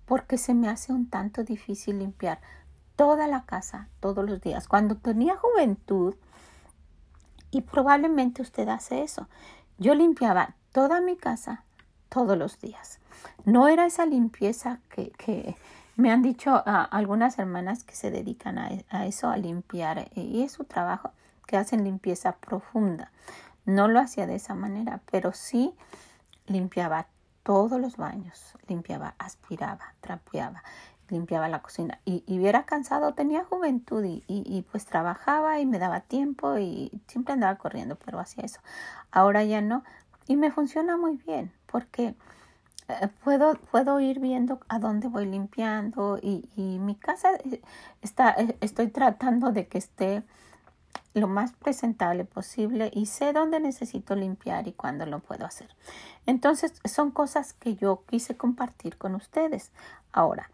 porque 0.05 0.37
se 0.37 0.53
me 0.53 0.69
hace 0.69 0.93
un 0.93 1.09
tanto 1.09 1.43
difícil 1.43 1.99
limpiar 1.99 2.39
toda 2.95 3.27
la 3.27 3.45
casa 3.45 3.89
todos 3.99 4.27
los 4.27 4.41
días. 4.41 4.67
Cuando 4.67 4.97
tenía 4.97 5.35
juventud, 5.35 6.15
y 7.51 7.61
probablemente 7.61 8.41
usted 8.41 8.67
hace 8.69 9.01
eso, 9.03 9.27
yo 9.77 9.95
limpiaba 9.95 10.55
toda 10.71 11.01
mi 11.01 11.17
casa 11.17 11.63
todos 12.09 12.37
los 12.37 12.59
días. 12.59 12.99
No 13.45 13.67
era 13.67 13.85
esa 13.85 14.05
limpieza 14.05 14.79
que, 14.89 15.57
me 15.99 16.11
han 16.11 16.21
dicho 16.21 16.63
algunas 16.65 17.37
hermanas 17.39 17.83
que 17.83 17.93
se 17.93 18.09
dedican 18.09 18.57
a, 18.57 18.69
a, 18.89 19.05
eso, 19.05 19.29
a 19.29 19.35
limpiar, 19.35 19.99
eh, 19.99 20.11
y 20.15 20.43
es 20.43 20.53
su 20.53 20.63
trabajo, 20.63 21.11
que 21.45 21.57
hacen 21.57 21.83
limpieza 21.83 22.37
profunda. 22.37 23.11
No 23.65 23.87
lo 23.89 23.99
hacía 23.99 24.25
de 24.25 24.35
esa 24.35 24.55
manera, 24.55 25.01
pero 25.11 25.33
sí 25.33 25.75
limpiaba 26.47 27.07
todos 27.43 27.81
los 27.81 27.97
baños, 27.97 28.53
limpiaba, 28.67 29.15
aspiraba, 29.17 29.93
trapeaba, 29.99 30.63
limpiaba 31.09 31.49
la 31.49 31.61
cocina 31.61 31.99
y, 32.05 32.23
y 32.27 32.39
hubiera 32.39 32.63
cansado, 32.63 33.13
tenía 33.13 33.43
juventud 33.43 34.03
y, 34.05 34.65
pues 34.71 34.85
trabajaba 34.85 35.59
y 35.59 35.65
me 35.65 35.79
daba 35.79 35.99
tiempo 35.99 36.57
y 36.57 36.91
siempre 37.07 37.33
andaba 37.33 37.57
corriendo, 37.57 37.97
pero 37.97 38.19
hacía 38.19 38.45
eso. 38.45 38.61
Ahora 39.11 39.43
ya 39.43 39.61
no 39.61 39.83
y 40.27 40.37
me 40.37 40.51
funciona 40.51 40.95
muy 40.95 41.17
bien 41.17 41.51
porque 41.65 42.15
puedo, 43.23 43.55
puedo 43.71 43.99
ir 43.99 44.19
viendo 44.19 44.59
a 44.67 44.79
dónde 44.79 45.07
voy 45.07 45.25
limpiando 45.25 46.19
y, 46.21 46.49
y 46.55 46.79
mi 46.79 46.95
casa 46.95 47.35
eh, 47.45 47.61
está, 48.01 48.31
eh, 48.31 48.57
estoy 48.61 48.87
tratando 48.87 49.51
de 49.51 49.67
que 49.67 49.77
esté 49.77 50.23
lo 51.13 51.27
más 51.27 51.53
presentable 51.53 52.25
posible 52.25 52.91
y 52.93 53.07
sé 53.07 53.33
dónde 53.33 53.59
necesito 53.59 54.15
limpiar 54.15 54.67
y 54.67 54.73
cuándo 54.73 55.05
lo 55.05 55.19
puedo 55.19 55.45
hacer. 55.45 55.75
Entonces, 56.25 56.73
son 56.85 57.11
cosas 57.11 57.53
que 57.53 57.75
yo 57.75 58.03
quise 58.07 58.37
compartir 58.37 58.97
con 58.97 59.15
ustedes. 59.15 59.71
Ahora, 60.11 60.49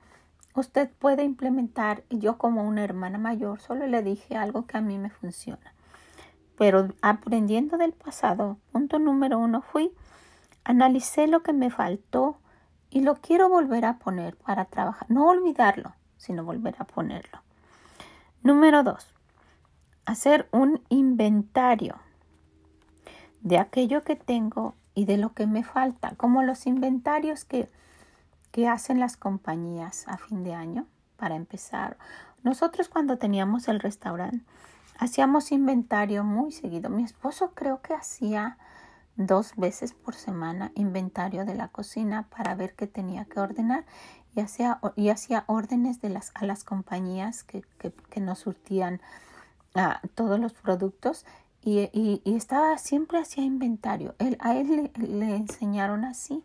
usted 0.56 0.90
puede 0.90 1.24
implementar, 1.24 2.04
yo 2.10 2.38
como 2.38 2.64
una 2.64 2.84
hermana 2.84 3.18
mayor 3.18 3.60
solo 3.60 3.88
le 3.88 4.02
dije 4.02 4.38
algo 4.38 4.66
que 4.66 4.78
a 4.78 4.82
mí 4.82 4.98
me 4.98 5.10
funciona. 5.10 5.74
Pero 6.58 6.88
aprendiendo 7.02 7.78
del 7.78 7.92
pasado, 7.92 8.58
punto 8.72 8.98
número 8.98 9.38
uno 9.38 9.62
fui, 9.62 9.92
analicé 10.66 11.28
lo 11.28 11.42
que 11.44 11.54
me 11.54 11.70
faltó 11.70 12.38
y 12.90 13.02
lo 13.02 13.16
quiero 13.16 13.48
volver 13.48 13.86
a 13.86 13.98
poner 13.98 14.36
para 14.36 14.66
trabajar. 14.66 15.10
No 15.10 15.28
olvidarlo, 15.28 15.94
sino 16.18 16.44
volver 16.44 16.76
a 16.80 16.86
ponerlo. 16.86 17.42
Número 18.44 18.84
dos, 18.84 19.14
hacer 20.06 20.50
un 20.52 20.82
inventario 20.90 21.96
de 23.42 23.60
aquello 23.60 24.04
que 24.04 24.16
tengo 24.16 24.76
y 24.94 25.06
de 25.06 25.18
lo 25.18 25.34
que 25.34 25.48
me 25.48 25.64
falta, 25.64 26.16
como 26.18 26.44
los 26.44 26.68
inventarios 26.68 27.46
que, 27.46 27.70
que 28.52 28.68
hacen 28.68 29.00
las 29.00 29.18
compañías 29.18 30.08
a 30.08 30.18
fin 30.18 30.44
de 30.44 30.54
año 30.54 30.86
para 31.16 31.36
empezar. 31.36 31.98
Nosotros 32.44 32.90
cuando 32.90 33.18
teníamos 33.18 33.68
el 33.68 33.80
restaurante 33.80 34.44
hacíamos 34.98 35.52
inventario 35.52 36.24
muy 36.24 36.52
seguido. 36.52 36.90
Mi 36.90 37.04
esposo 37.04 37.52
creo 37.54 37.82
que 37.82 37.94
hacía 37.94 38.58
dos 39.18 39.54
veces 39.56 39.94
por 39.94 40.16
semana 40.16 40.72
inventario 40.76 41.46
de 41.46 41.56
la 41.56 41.70
cocina 41.70 42.28
para 42.36 42.56
ver 42.56 42.76
qué 42.76 42.88
tenía 42.88 43.26
que 43.26 43.40
ordenar 43.40 43.86
y 44.36 44.42
hacía, 44.42 44.80
y 44.96 45.10
hacía 45.10 45.46
órdenes 45.48 46.02
de 46.02 46.10
las, 46.10 46.32
a 46.36 46.46
las 46.46 46.64
compañías 46.64 47.44
que, 47.44 47.64
que, 48.10 48.20
nos 48.20 48.40
surtían 48.40 49.02
ah, 49.76 50.02
todos 50.14 50.40
los 50.40 50.54
productos 50.54 51.26
y, 51.64 51.90
y, 51.94 52.36
estaba 52.36 52.78
siempre 52.78 53.20
hacía 53.20 53.44
inventario. 53.44 54.14
Él, 54.20 54.38
a 54.40 54.56
él 54.56 54.92
le, 54.96 55.36
enseñaron 55.36 56.06
así. 56.06 56.44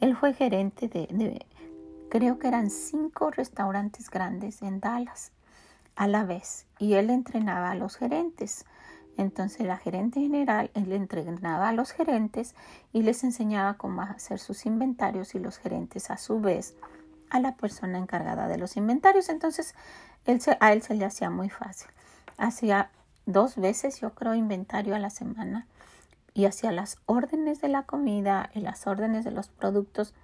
Él 0.00 0.16
fue 0.16 0.34
gerente 0.34 0.88
de, 0.88 1.06
de, 1.10 1.46
creo 2.10 2.38
que 2.38 2.48
eran 2.48 2.70
cinco 2.70 3.30
restaurantes 3.30 4.10
grandes 4.10 4.60
en 4.60 4.80
Dallas 4.80 5.32
a 5.96 6.08
la 6.08 6.24
vez 6.24 6.66
y 6.78 6.94
él 6.94 7.10
entrenaba 7.10 7.70
a 7.70 7.74
los 7.74 7.96
gerentes. 7.96 8.66
Entonces 9.16 9.66
la 9.66 9.76
gerente 9.76 10.20
general 10.20 10.70
él 10.74 10.92
entrenaba 10.92 11.68
a 11.68 11.72
los 11.72 11.92
gerentes 11.92 12.54
y 12.92 13.02
les 13.02 13.22
enseñaba 13.24 13.74
cómo 13.74 14.02
hacer 14.02 14.38
sus 14.38 14.66
inventarios 14.66 15.34
y 15.34 15.38
los 15.38 15.58
gerentes 15.58 16.10
a 16.10 16.16
su 16.16 16.40
vez 16.40 16.74
a 17.30 17.40
la 17.40 17.56
persona 17.56 17.98
encargada 17.98 18.48
de 18.48 18.58
los 18.58 18.76
inventarios. 18.76 19.28
Entonces 19.28 19.74
a 20.60 20.72
él 20.72 20.82
se 20.82 20.94
le 20.94 21.04
hacía 21.04 21.30
muy 21.30 21.50
fácil. 21.50 21.88
Hacía 22.38 22.90
dos 23.26 23.56
veces, 23.56 24.00
yo 24.00 24.14
creo, 24.14 24.34
inventario 24.34 24.94
a 24.94 24.98
la 24.98 25.10
semana 25.10 25.66
y 26.34 26.46
hacía 26.46 26.72
las 26.72 26.98
órdenes 27.06 27.60
de 27.60 27.68
la 27.68 27.84
comida 27.84 28.50
y 28.54 28.60
las 28.60 28.86
órdenes 28.86 29.24
de 29.24 29.30
los 29.30 29.48
productos 29.48 30.14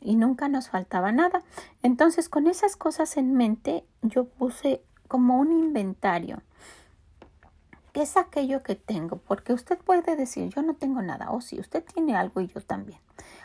y 0.00 0.16
nunca 0.16 0.48
nos 0.48 0.68
faltaba 0.68 1.10
nada. 1.10 1.42
Entonces, 1.82 2.28
con 2.28 2.46
esas 2.46 2.76
cosas 2.76 3.16
en 3.16 3.34
mente, 3.34 3.84
yo 4.02 4.26
puse 4.26 4.82
como 5.08 5.38
un 5.38 5.50
inventario. 5.52 6.42
¿Qué 7.94 8.02
es 8.02 8.16
aquello 8.16 8.64
que 8.64 8.74
tengo? 8.74 9.18
Porque 9.18 9.52
usted 9.52 9.78
puede 9.78 10.16
decir, 10.16 10.52
yo 10.52 10.62
no 10.62 10.74
tengo 10.74 11.00
nada, 11.00 11.30
o 11.30 11.40
si 11.40 11.60
usted 11.60 11.84
tiene 11.84 12.16
algo 12.16 12.40
y 12.40 12.48
yo 12.48 12.60
también. 12.60 12.98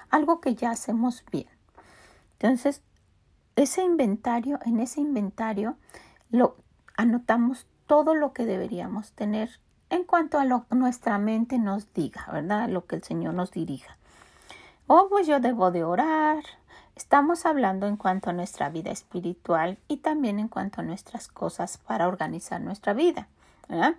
Algo 0.10 0.42
que 0.42 0.56
ya 0.56 0.72
hacemos 0.72 1.24
bien. 1.32 1.48
Entonces, 2.40 2.82
ese 3.56 3.84
inventario, 3.84 4.58
en 4.66 4.80
ese 4.80 5.02
inventario, 5.02 5.76
lo 6.32 6.56
anotamos 6.98 7.68
todo 7.86 8.16
lo 8.16 8.34
que 8.34 8.48
deberíamos 8.48 9.12
tener 9.12 9.52
en 9.92 10.04
cuanto 10.04 10.40
a 10.40 10.46
lo 10.46 10.66
que 10.68 10.76
nuestra 10.76 11.20
mente 11.20 11.60
nos 11.60 11.94
diga, 11.94 12.26
¿verdad? 12.32 12.70
Lo 12.70 12.88
que 12.88 12.96
el 12.96 13.04
Señor 13.04 13.36
nos 13.36 13.52
dirija. 13.52 13.98
Oh, 14.88 15.10
pues 15.12 15.28
yo 15.28 15.40
debo 15.40 15.70
de 15.70 15.84
orar. 15.84 16.44
Estamos 16.96 17.46
hablando 17.46 17.86
en 17.86 17.98
cuanto 17.98 18.32
a 18.32 18.34
nuestra 18.34 18.70
vida 18.70 18.90
espiritual 18.90 19.78
y 19.88 19.98
también 19.98 20.40
en 20.40 20.48
cuanto 20.48 20.82
a 20.82 20.84
nuestras 20.84 21.28
cosas 21.28 21.78
para 21.78 22.08
organizar 22.08 22.60
nuestra 22.60 22.94
vida. 22.94 23.28
¿verdad? 23.68 23.94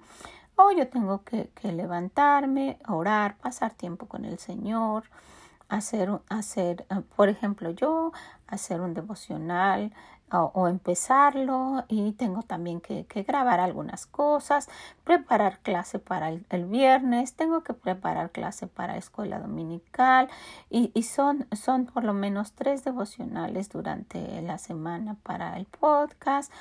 Oh, 0.62 0.72
yo 0.72 0.86
tengo 0.88 1.24
que, 1.24 1.48
levantarme, 1.72 2.78
orar, 2.86 3.38
pasar 3.38 3.72
tiempo 3.72 4.04
con 4.06 4.26
el 4.26 4.38
Señor, 4.38 5.04
hacer, 5.70 6.10
hacer, 6.28 6.84
eh, 6.90 7.00
por 7.16 7.30
ejemplo, 7.30 7.70
yo, 7.70 8.12
hacer 8.46 8.82
un 8.82 8.92
devocional, 8.92 9.90
o, 10.30 10.68
empezarlo 10.68 11.84
y 11.88 12.12
tengo 12.12 12.42
también 12.42 12.82
que, 12.82 13.06
grabar 13.26 13.58
algunas 13.58 14.06
cosas, 14.06 14.68
preparar 15.02 15.60
clase 15.60 15.98
para 15.98 16.28
el, 16.28 16.64
viernes, 16.66 17.34
tengo 17.34 17.62
que 17.62 17.72
preparar 17.72 18.30
clase 18.30 18.66
para 18.66 18.98
escuela 18.98 19.40
dominical 19.40 20.28
y, 20.68 20.90
y, 20.92 21.04
son, 21.04 21.46
son 21.52 21.86
por 21.86 22.04
lo 22.04 22.12
menos 22.12 22.52
tres 22.52 22.84
devocionales 22.84 23.70
durante 23.70 24.42
la 24.42 24.58
semana 24.58 25.16
para 25.22 25.56
el 25.56 25.64
podcast. 25.64 26.52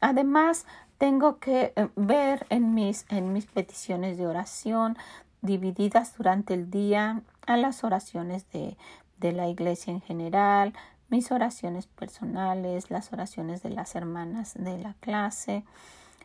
Además, 0.00 0.66
tengo 0.98 1.38
que 1.38 1.72
eh, 1.76 1.88
ver 1.96 2.46
en 2.50 2.74
mis, 2.74 3.06
en 3.08 3.32
mis 3.32 3.46
peticiones 3.46 4.18
de 4.18 4.26
oración 4.26 4.96
divididas 5.42 6.16
durante 6.16 6.54
el 6.54 6.70
día 6.70 7.22
a 7.46 7.56
las 7.56 7.84
oraciones 7.84 8.50
de, 8.52 8.76
de 9.18 9.32
la 9.32 9.48
iglesia 9.48 9.92
en 9.92 10.00
general, 10.00 10.72
mis 11.08 11.30
oraciones 11.30 11.86
personales, 11.86 12.90
las 12.90 13.12
oraciones 13.12 13.62
de 13.62 13.70
las 13.70 13.94
hermanas 13.94 14.54
de 14.54 14.78
la 14.78 14.94
clase, 14.94 15.64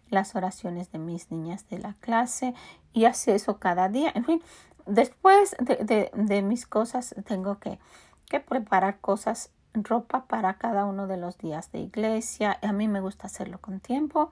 las 0.10 0.36
oraciones 0.36 0.92
de 0.92 1.00
mis 1.00 1.32
niñas 1.32 1.68
de 1.70 1.80
la 1.80 1.94
clase 2.00 2.54
y 2.94 3.06
hace 3.06 3.36
eso 3.36 3.60
cada 3.60 3.90
día. 3.90 4.12
En 4.14 4.26
fin, 4.26 4.42
después 4.86 5.56
de, 5.60 6.12
de, 6.14 6.42
mis 6.42 6.66
cosas 6.66 7.16
tengo 7.26 7.60
que, 7.60 7.80
que, 8.28 8.40
preparar 8.40 9.00
cosas, 9.00 9.52
ropa 9.74 10.26
para 10.26 10.56
cada 10.56 10.86
uno 10.86 11.08
de 11.08 11.18
los 11.18 11.38
días 11.38 11.72
de 11.72 11.80
iglesia. 11.80 12.60
A 12.62 12.74
mí 12.74 12.88
me 12.88 13.02
gusta 13.02 13.28
hacerlo 13.28 13.60
con 13.60 13.80
tiempo. 13.80 14.32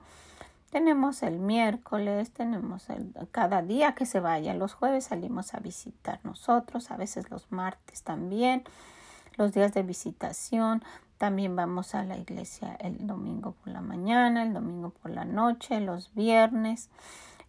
Tenemos 0.70 1.22
el 1.22 1.38
miércoles, 1.38 2.30
tenemos 2.32 2.88
el, 2.90 3.12
cada 3.32 3.62
día 3.62 3.94
que 3.94 4.06
se 4.06 4.20
vaya. 4.20 4.54
Los 4.54 4.74
jueves 4.74 5.04
salimos 5.04 5.54
a 5.54 5.60
visitar 5.60 6.20
nosotros, 6.22 6.90
a 6.90 6.96
veces 6.96 7.30
los 7.30 7.50
martes 7.50 8.02
también 8.02 8.64
los 9.40 9.52
días 9.52 9.72
de 9.74 9.82
visitación. 9.82 10.82
También 11.18 11.56
vamos 11.56 11.94
a 11.94 12.04
la 12.04 12.16
iglesia 12.16 12.76
el 12.80 13.06
domingo 13.06 13.52
por 13.52 13.72
la 13.72 13.80
mañana, 13.80 14.42
el 14.42 14.54
domingo 14.54 14.90
por 14.90 15.10
la 15.10 15.24
noche, 15.24 15.80
los 15.80 16.14
viernes. 16.14 16.88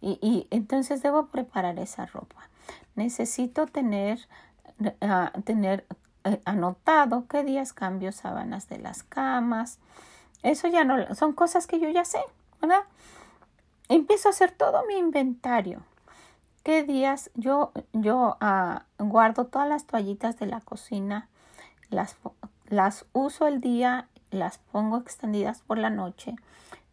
Y, 0.00 0.18
y 0.20 0.46
entonces 0.50 1.02
debo 1.02 1.26
preparar 1.26 1.78
esa 1.78 2.06
ropa. 2.06 2.48
Necesito 2.96 3.66
tener, 3.66 4.26
ah, 5.00 5.32
tener 5.44 5.86
eh, 6.24 6.40
anotado 6.44 7.26
qué 7.28 7.44
días 7.44 7.72
cambio 7.72 8.12
sábanas 8.12 8.68
de 8.68 8.78
las 8.78 9.02
camas. 9.02 9.78
Eso 10.42 10.68
ya 10.68 10.84
no, 10.84 11.14
son 11.14 11.32
cosas 11.32 11.66
que 11.66 11.78
yo 11.78 11.88
ya 11.88 12.04
sé, 12.04 12.18
¿verdad? 12.62 12.84
Empiezo 13.88 14.28
a 14.28 14.30
hacer 14.30 14.52
todo 14.52 14.86
mi 14.86 14.96
inventario. 14.96 15.82
¿Qué 16.62 16.84
días 16.84 17.30
yo, 17.34 17.72
yo 17.92 18.38
ah, 18.40 18.84
guardo 18.98 19.46
todas 19.46 19.68
las 19.68 19.84
toallitas 19.86 20.38
de 20.38 20.46
la 20.46 20.60
cocina 20.60 21.28
las, 21.92 22.16
las 22.68 23.04
uso 23.12 23.46
el 23.46 23.60
día, 23.60 24.08
las 24.30 24.58
pongo 24.58 24.98
extendidas 24.98 25.60
por 25.60 25.78
la 25.78 25.90
noche, 25.90 26.36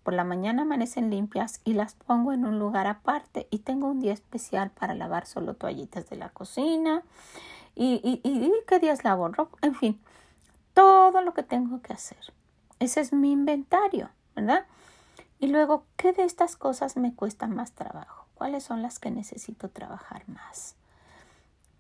por 0.03 0.13
la 0.13 0.23
mañana 0.23 0.63
amanecen 0.63 1.09
limpias 1.09 1.61
y 1.63 1.73
las 1.73 1.95
pongo 1.95 2.33
en 2.33 2.45
un 2.45 2.59
lugar 2.59 2.87
aparte 2.87 3.47
y 3.49 3.59
tengo 3.59 3.87
un 3.87 3.99
día 3.99 4.13
especial 4.13 4.71
para 4.71 4.93
lavar 4.93 5.25
solo 5.25 5.53
toallitas 5.53 6.09
de 6.09 6.17
la 6.17 6.29
cocina 6.29 7.03
y, 7.75 8.01
y, 8.03 8.27
y 8.27 8.51
qué 8.67 8.79
días 8.79 9.03
lavo 9.03 9.27
ropa, 9.29 9.57
en 9.61 9.75
fin, 9.75 9.99
todo 10.73 11.21
lo 11.21 11.33
que 11.33 11.43
tengo 11.43 11.81
que 11.81 11.93
hacer. 11.93 12.33
Ese 12.79 13.01
es 13.01 13.13
mi 13.13 13.31
inventario, 13.31 14.09
¿verdad? 14.35 14.65
Y 15.39 15.47
luego, 15.47 15.85
¿qué 15.95 16.13
de 16.13 16.23
estas 16.23 16.55
cosas 16.55 16.97
me 16.97 17.15
cuesta 17.15 17.47
más 17.47 17.71
trabajo? 17.71 18.27
¿Cuáles 18.35 18.63
son 18.63 18.81
las 18.81 18.99
que 18.99 19.09
necesito 19.09 19.69
trabajar 19.69 20.27
más? 20.27 20.75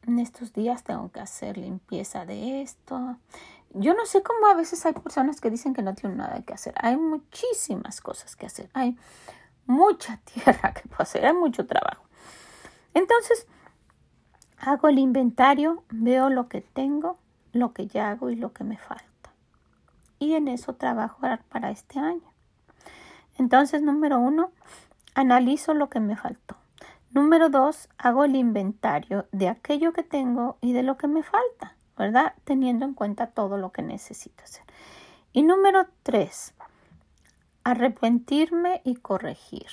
en 0.07 0.19
estos 0.19 0.53
días 0.53 0.83
tengo 0.83 1.11
que 1.11 1.19
hacer 1.19 1.57
limpieza 1.57 2.25
de 2.25 2.61
esto. 2.61 3.17
Yo 3.71 3.93
no 3.93 4.05
sé 4.05 4.23
cómo 4.23 4.47
a 4.47 4.55
veces 4.55 4.85
hay 4.85 4.93
personas 4.93 5.39
que 5.41 5.51
dicen 5.51 5.73
que 5.73 5.81
no 5.81 5.93
tienen 5.93 6.17
nada 6.17 6.41
que 6.41 6.53
hacer. 6.53 6.73
Hay 6.77 6.97
muchísimas 6.97 8.01
cosas 8.01 8.35
que 8.35 8.45
hacer. 8.45 8.69
Hay 8.73 8.97
mucha 9.65 10.17
tierra 10.33 10.73
que 10.73 10.83
hacer. 10.97 11.25
Hay 11.25 11.33
mucho 11.33 11.65
trabajo. 11.65 12.03
Entonces, 12.93 13.45
hago 14.57 14.87
el 14.87 14.97
inventario, 14.97 15.83
veo 15.89 16.29
lo 16.29 16.49
que 16.49 16.61
tengo, 16.61 17.17
lo 17.53 17.73
que 17.73 17.87
ya 17.87 18.09
hago 18.09 18.29
y 18.29 18.35
lo 18.35 18.51
que 18.53 18.63
me 18.63 18.77
falta. 18.77 19.05
Y 20.17 20.33
en 20.33 20.47
eso 20.47 20.73
trabajo 20.73 21.19
para 21.49 21.71
este 21.71 21.99
año. 21.99 22.28
Entonces, 23.39 23.81
número 23.81 24.19
uno, 24.19 24.51
analizo 25.15 25.73
lo 25.73 25.89
que 25.89 25.99
me 25.99 26.17
faltó. 26.17 26.57
Número 27.11 27.49
dos, 27.49 27.89
hago 27.97 28.25
el 28.25 28.35
inventario 28.35 29.27
de 29.31 29.47
aquello 29.47 29.93
que 29.93 30.03
tengo 30.03 30.57
y 30.61 30.73
de 30.73 30.83
lo 30.83 30.97
que 30.97 31.07
me 31.07 31.23
falta, 31.23 31.75
¿verdad? 31.97 32.33
Teniendo 32.43 32.85
en 32.85 32.93
cuenta 32.93 33.27
todo 33.27 33.57
lo 33.57 33.71
que 33.71 33.81
necesito 33.81 34.43
hacer. 34.43 34.63
Y 35.31 35.43
número 35.43 35.87
tres, 36.03 36.53
arrepentirme 37.63 38.81
y 38.83 38.95
corregir. 38.95 39.67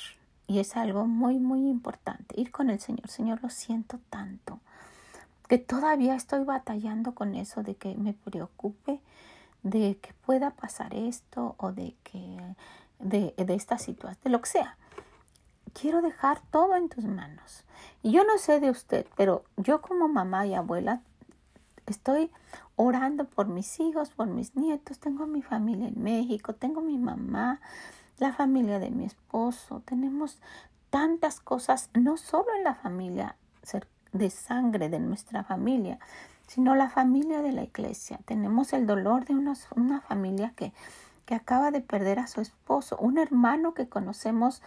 Y 0.47 0.61
es 0.61 0.77
algo 0.77 1.07
muy, 1.07 1.41
muy 1.41 1.69
importante. 1.69 2.41
Ir 2.41 2.53
con 2.53 2.71
el 2.71 2.79
Señor. 2.79 3.09
Señor, 3.09 3.43
lo 3.43 3.51
siento 3.51 3.99
tanto. 4.11 4.61
Que 5.49 5.59
todavía 5.59 6.15
estoy 6.15 6.45
batallando 6.45 7.15
con 7.15 7.35
eso 7.35 7.65
de 7.65 7.75
que 7.75 7.97
me 7.97 8.13
preocupe 8.13 9.01
de 9.71 9.99
que 9.99 10.13
pueda 10.25 10.53
pasar 10.53 10.95
esto 10.95 11.57
o 11.59 11.73
de 11.73 11.97
que 12.05 12.39
de, 12.99 13.35
de 13.37 13.55
esta 13.55 13.79
situación, 13.79 14.19
de 14.25 14.31
lo 14.31 14.41
que 14.41 14.51
sea 14.51 14.77
quiero 15.81 16.01
dejar 16.01 16.41
todo 16.51 16.77
en 16.77 16.89
tus 16.89 17.05
manos. 17.05 17.65
Y 18.03 18.13
yo 18.13 18.25
no 18.25 18.39
sé 18.39 18.61
de 18.61 18.71
usted, 18.71 19.07
pero 19.17 19.45
yo 19.57 19.83
como 19.83 20.09
mamá 20.09 20.47
y 20.47 20.55
abuela 20.55 21.03
estoy 21.87 22.31
orando 22.77 23.25
por 23.25 23.49
mis 23.49 23.79
hijos, 23.81 24.11
por 24.11 24.27
mis 24.27 24.57
nietos, 24.57 24.99
tengo 24.99 25.27
mi 25.27 25.43
familia 25.43 25.89
en 25.89 26.03
México, 26.03 26.55
tengo 26.55 26.81
mi 26.81 26.99
mamá, 26.99 27.61
la 28.19 28.33
familia 28.33 28.79
de 28.79 28.91
mi 28.91 29.05
esposo, 29.05 29.83
tenemos 29.85 30.39
tantas 30.91 31.41
cosas, 31.41 31.91
no 31.95 32.17
solo 32.17 32.47
en 32.57 32.65
la 32.65 32.75
familia 32.75 33.37
de 34.13 34.31
sangre 34.31 34.89
de 34.89 34.99
nuestra 34.99 35.45
familia, 35.45 35.99
sino 36.47 36.75
la 36.75 36.89
familia 36.89 37.43
de 37.43 37.53
la 37.53 37.65
iglesia. 37.65 38.19
Tenemos 38.25 38.73
el 38.73 38.87
dolor 38.87 39.27
de 39.27 39.35
una, 39.35 39.53
una 39.75 40.01
familia 40.01 40.55
que, 40.57 40.73
que 41.27 41.35
acaba 41.35 41.71
de 41.71 41.81
perder 41.81 42.19
a 42.19 42.29
su 42.29 42.41
esposo, 42.41 42.97
un 42.99 43.19
hermano 43.19 43.75
que 43.75 43.89
conocemos 43.89 44.63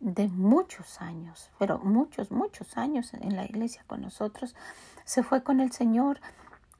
de 0.00 0.28
muchos 0.28 1.00
años, 1.00 1.50
pero 1.58 1.78
muchos, 1.78 2.30
muchos 2.30 2.76
años 2.76 3.12
en 3.14 3.36
la 3.36 3.44
iglesia 3.44 3.84
con 3.86 4.00
nosotros, 4.00 4.56
se 5.04 5.22
fue 5.22 5.42
con 5.42 5.60
el 5.60 5.70
Señor 5.72 6.20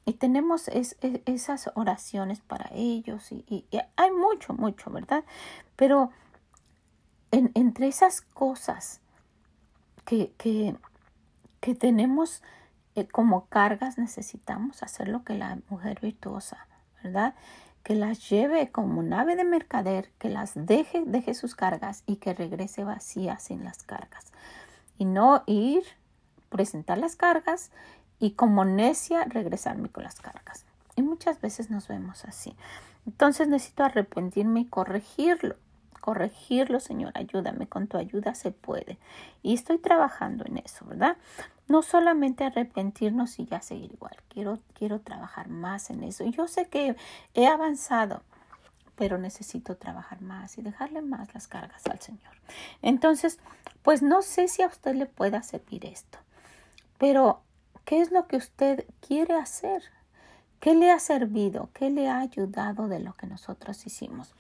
y 0.05 0.15
tenemos 0.15 0.69
esas 0.69 1.71
oraciones 1.75 2.41
para 2.41 2.71
ellos 2.73 3.31
y, 3.31 3.67
hay 3.97 4.11
mucho, 4.11 4.55
mucho, 4.55 4.91
¿verdad? 4.91 5.25
Pero 5.77 6.11
entre 7.31 7.89
esas 7.89 8.23
cosas 8.23 9.01
que, 10.07 10.33
que, 10.39 10.75
que 11.61 11.75
tenemos 11.75 12.43
eh, 12.95 13.07
como 13.07 13.47
cargas 13.47 13.99
necesitamos 13.99 14.83
hacer 14.83 15.09
lo 15.09 15.23
que 15.25 15.35
la 15.35 15.59
mujer 15.69 16.01
virtuosa, 16.01 16.67
¿verdad? 17.03 17.35
Que 17.83 17.95
las 17.95 18.29
lleve 18.29 18.71
como 18.71 19.03
nave 19.03 19.37
de 19.37 19.45
mercader, 19.45 20.11
que 20.19 20.29
las 20.29 20.53
deje, 20.55 21.03
deje 21.07 21.35
sus 21.35 21.55
cargas 21.55 22.03
y 22.07 22.17
que 22.17 22.35
regrese 22.35 22.85
vacía 22.85 23.39
sin 23.39 23.65
las 23.65 23.83
cargas. 23.83 24.33
Y 24.99 25.05
no 25.05 25.43
ir, 25.47 25.85
presentar 26.49 26.99
las 26.99 27.17
cargas 27.17 27.71
y 28.19 28.33
como 28.33 28.65
necia 28.65 29.25
regresarme 29.25 29.89
con 29.89 30.05
las 30.05 30.21
cargas. 30.21 30.67
Y 30.97 31.03
muchas 31.03 31.41
veces 31.41 31.71
nos 31.71 31.89
vemos 31.89 32.25
así. 32.25 32.57
Entonces 33.07 33.49
necesito 33.49 33.85
arrepentirme 33.85 34.61
y 34.61 34.65
corregirlo 34.67 35.57
corregirlo, 36.09 36.81
Señor, 36.81 37.13
ayúdame, 37.15 37.67
con 37.67 37.87
tu 37.87 37.99
ayuda 37.99 38.35
se 38.35 38.51
puede. 38.51 38.97
Y 39.43 39.53
estoy 39.53 39.77
trabajando 39.77 40.43
en 40.47 40.57
eso, 40.57 40.87
¿verdad? 40.87 41.19
No 41.69 41.83
solamente 41.83 42.45
arrepentirnos 42.45 43.39
y 43.39 43.45
ya 43.45 43.61
seguir 43.61 43.93
igual, 43.93 44.17
quiero, 44.29 44.59
quiero 44.73 45.01
trabajar 45.01 45.49
más 45.49 45.91
en 45.91 46.03
eso. 46.03 46.25
Yo 46.25 46.49
sé 46.49 46.69
que 46.69 46.97
he 47.35 47.47
avanzado, 47.47 48.23
pero 48.97 49.19
necesito 49.19 49.77
trabajar 49.77 50.21
más 50.23 50.59
y 50.59 50.63
dejarle 50.63 51.03
más 51.03 51.33
las 51.35 51.47
cargas 51.47 51.87
al 51.87 52.01
Señor. 52.01 52.33
Entonces, 52.83 53.39
pues 53.83 54.03
no 54.03 54.23
sé 54.23 54.49
si 54.49 54.63
a 54.63 54.67
usted 54.67 54.95
le 54.95 55.07
pueda 55.07 55.43
servir 55.43 55.87
esto, 55.87 56.19
pero 56.99 57.43
¿qué 57.85 58.01
es 58.01 58.11
lo 58.11 58.27
que 58.27 58.37
usted 58.37 58.87
quiere 59.07 59.35
hacer? 59.35 59.83
¿Qué 60.61 60.75
le 60.75 60.91
ha 60.91 60.99
servido? 60.99 61.71
¿Qué 61.73 61.91
le 61.91 62.09
ha 62.09 62.19
ayudado 62.19 62.89
de 62.89 62.99
lo 62.99 63.13
que 63.13 63.27
nosotros 63.27 63.87
hicimos? 63.87 64.35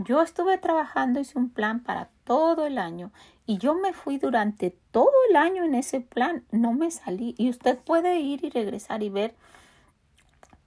Yo 0.00 0.22
estuve 0.22 0.58
trabajando, 0.58 1.18
hice 1.18 1.36
un 1.36 1.50
plan 1.50 1.80
para 1.80 2.08
todo 2.22 2.66
el 2.66 2.78
año 2.78 3.10
y 3.46 3.58
yo 3.58 3.74
me 3.74 3.92
fui 3.92 4.16
durante 4.18 4.70
todo 4.92 5.10
el 5.28 5.34
año 5.34 5.64
en 5.64 5.74
ese 5.74 6.00
plan, 6.00 6.44
no 6.52 6.72
me 6.72 6.92
salí. 6.92 7.34
Y 7.36 7.50
usted 7.50 7.76
puede 7.76 8.20
ir 8.20 8.44
y 8.44 8.50
regresar 8.50 9.02
y 9.02 9.10
ver 9.10 9.34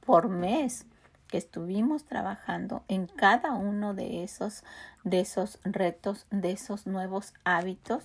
por 0.06 0.28
mes 0.28 0.86
que 1.30 1.38
estuvimos 1.38 2.04
trabajando 2.04 2.84
en 2.90 3.08
cada 3.08 3.54
uno 3.54 3.94
de 3.94 4.24
esos 4.24 4.66
de 5.06 5.22
esos 5.22 5.60
retos, 5.64 6.28
de 6.30 6.52
esos 6.52 6.86
nuevos 6.86 7.34
hábitos, 7.46 8.04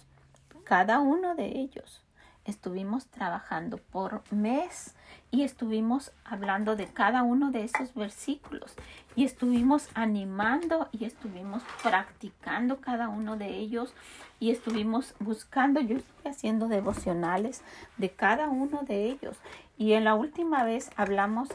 cada 0.65 1.01
uno 1.01 1.35
de 1.35 1.59
ellos 1.59 2.06
estuvimos 2.47 3.07
trabajando 3.07 3.79
por 3.79 4.23
mes 4.31 4.95
y 5.31 5.43
estuvimos 5.43 6.13
hablando 6.25 6.77
de 6.77 6.87
cada 6.87 7.23
uno 7.23 7.51
de 7.51 7.65
esos 7.65 7.95
versículos. 7.95 8.75
Y 9.15 9.25
estuvimos 9.25 9.89
animando 9.95 10.89
y 10.93 11.05
estuvimos 11.05 11.63
practicando 11.83 12.81
cada 12.81 13.09
uno 13.09 13.37
de 13.37 13.49
ellos 13.49 13.95
y 14.41 14.51
estuvimos 14.51 15.15
buscando, 15.19 15.81
yo 15.81 15.97
estoy 15.99 16.31
haciendo 16.31 16.69
devocionales 16.69 17.63
de 17.97 18.11
cada 18.11 18.49
uno 18.49 18.83
de 18.83 19.07
ellos. 19.07 19.37
Y 19.79 19.93
en 19.93 20.05
la 20.05 20.15
última 20.15 20.65
vez 20.65 20.91
hablamos 20.97 21.49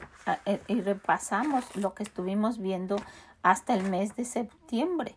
eh, 0.45 0.61
y 0.67 0.81
repasamos 0.81 1.75
lo 1.75 1.93
que 1.93 2.03
estuvimos 2.03 2.59
viendo 2.59 2.97
hasta 3.43 3.73
el 3.73 3.89
mes 3.89 4.15
de 4.15 4.25
septiembre, 4.25 5.15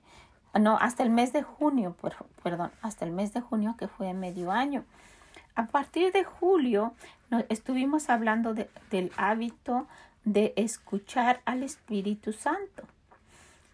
no, 0.59 0.79
hasta 0.79 1.03
el 1.03 1.11
mes 1.11 1.33
de 1.33 1.43
junio, 1.43 1.97
perdón, 2.43 2.71
hasta 2.81 3.05
el 3.05 3.11
mes 3.11 3.35
de 3.35 3.41
junio 3.41 3.75
que 3.77 3.89
fue 3.89 4.15
medio 4.15 4.53
año. 4.53 4.85
A 5.55 5.67
partir 5.67 6.13
de 6.13 6.25
julio 6.25 6.95
estuvimos 7.49 8.11
hablando 8.11 8.55
del 8.55 9.13
hábito 9.17 9.87
de 10.25 10.53
escuchar 10.57 11.41
al 11.45 11.63
Espíritu 11.63 12.33
Santo 12.33 12.83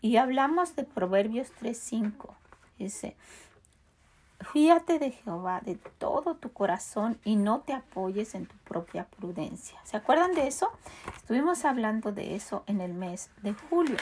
y 0.02 0.16
hablamos 0.16 0.76
de 0.76 0.84
Proverbios 0.84 1.48
3.5. 1.60 2.34
Dice, 2.78 3.16
Fíate 4.52 4.98
de 4.98 5.10
Jehová 5.10 5.60
de 5.62 5.76
todo 5.98 6.34
tu 6.34 6.50
corazón 6.52 7.18
y 7.24 7.36
no 7.36 7.60
te 7.60 7.74
apoyes 7.74 8.34
en 8.34 8.46
tu 8.46 8.56
propia 8.58 9.04
prudencia. 9.04 9.78
¿Se 9.84 9.98
acuerdan 9.98 10.34
de 10.34 10.46
eso? 10.46 10.70
Estuvimos 11.16 11.66
hablando 11.66 12.10
de 12.10 12.34
eso 12.34 12.62
en 12.66 12.80
el 12.80 12.94
mes 12.94 13.30
de 13.42 13.52
julio. 13.52 13.96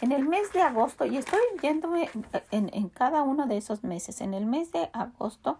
En 0.00 0.12
el 0.12 0.24
mes 0.24 0.52
de 0.52 0.62
agosto, 0.62 1.06
y 1.06 1.16
estoy 1.16 1.40
viéndome 1.60 2.08
en, 2.52 2.70
en 2.72 2.88
cada 2.88 3.22
uno 3.22 3.46
de 3.46 3.56
esos 3.56 3.82
meses, 3.82 4.20
en 4.20 4.32
el 4.32 4.46
mes 4.46 4.70
de 4.70 4.88
agosto 4.92 5.58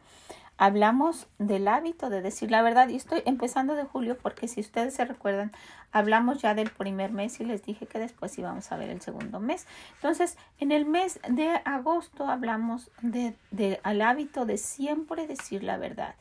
hablamos 0.60 1.26
del 1.38 1.68
hábito 1.68 2.10
de 2.10 2.20
decir 2.20 2.50
la 2.50 2.60
verdad. 2.60 2.90
Y 2.90 2.96
estoy 2.96 3.22
empezando 3.24 3.74
de 3.76 3.84
julio 3.84 4.18
porque 4.18 4.46
si 4.46 4.60
ustedes 4.60 4.92
se 4.92 5.06
recuerdan 5.06 5.52
hablamos 5.90 6.42
ya 6.42 6.54
del 6.54 6.70
primer 6.70 7.12
mes 7.12 7.40
y 7.40 7.46
les 7.46 7.64
dije 7.64 7.86
que 7.86 7.98
después 7.98 8.38
íbamos 8.38 8.70
a 8.70 8.76
ver 8.76 8.90
el 8.90 9.00
segundo 9.00 9.40
mes. 9.40 9.66
Entonces 9.94 10.36
en 10.58 10.70
el 10.70 10.84
mes 10.84 11.18
de 11.26 11.48
agosto 11.64 12.28
hablamos 12.28 12.90
de, 13.00 13.34
al 13.82 14.02
hábito 14.02 14.44
de 14.44 14.58
siempre 14.58 15.26
decir 15.26 15.64
la 15.64 15.78
verdad 15.78 16.14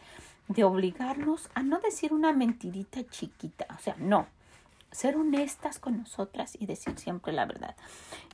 de 0.48 0.64
obligarnos 0.64 1.50
a 1.54 1.62
no 1.62 1.80
decir 1.80 2.14
una 2.14 2.32
mentirita 2.32 3.06
chiquita 3.10 3.68
o 3.78 3.82
sea 3.82 3.96
no 4.00 4.26
ser 4.90 5.18
honestas 5.18 5.80
con 5.80 5.98
nosotras 5.98 6.58
y 6.58 6.66
decir 6.66 6.98
siempre 6.98 7.34
la 7.34 7.46
verdad. 7.46 7.76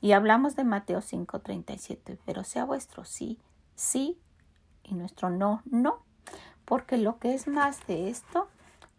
Y 0.02 0.12
hablamos 0.12 0.56
de 0.56 0.66
Mateo 0.66 1.02
5:37 1.02 2.20
pero 2.24 2.44
sea 2.44 2.64
vuestro 2.64 3.06
sí 3.06 3.40
sí 3.74 4.20
y 4.86 4.96
nuestro 4.96 5.30
no, 5.30 5.62
no, 5.66 6.00
porque 6.66 6.98
lo 6.98 7.20
que 7.20 7.34
es 7.34 7.48
más 7.48 7.86
de 7.88 8.10
esto, 8.10 8.48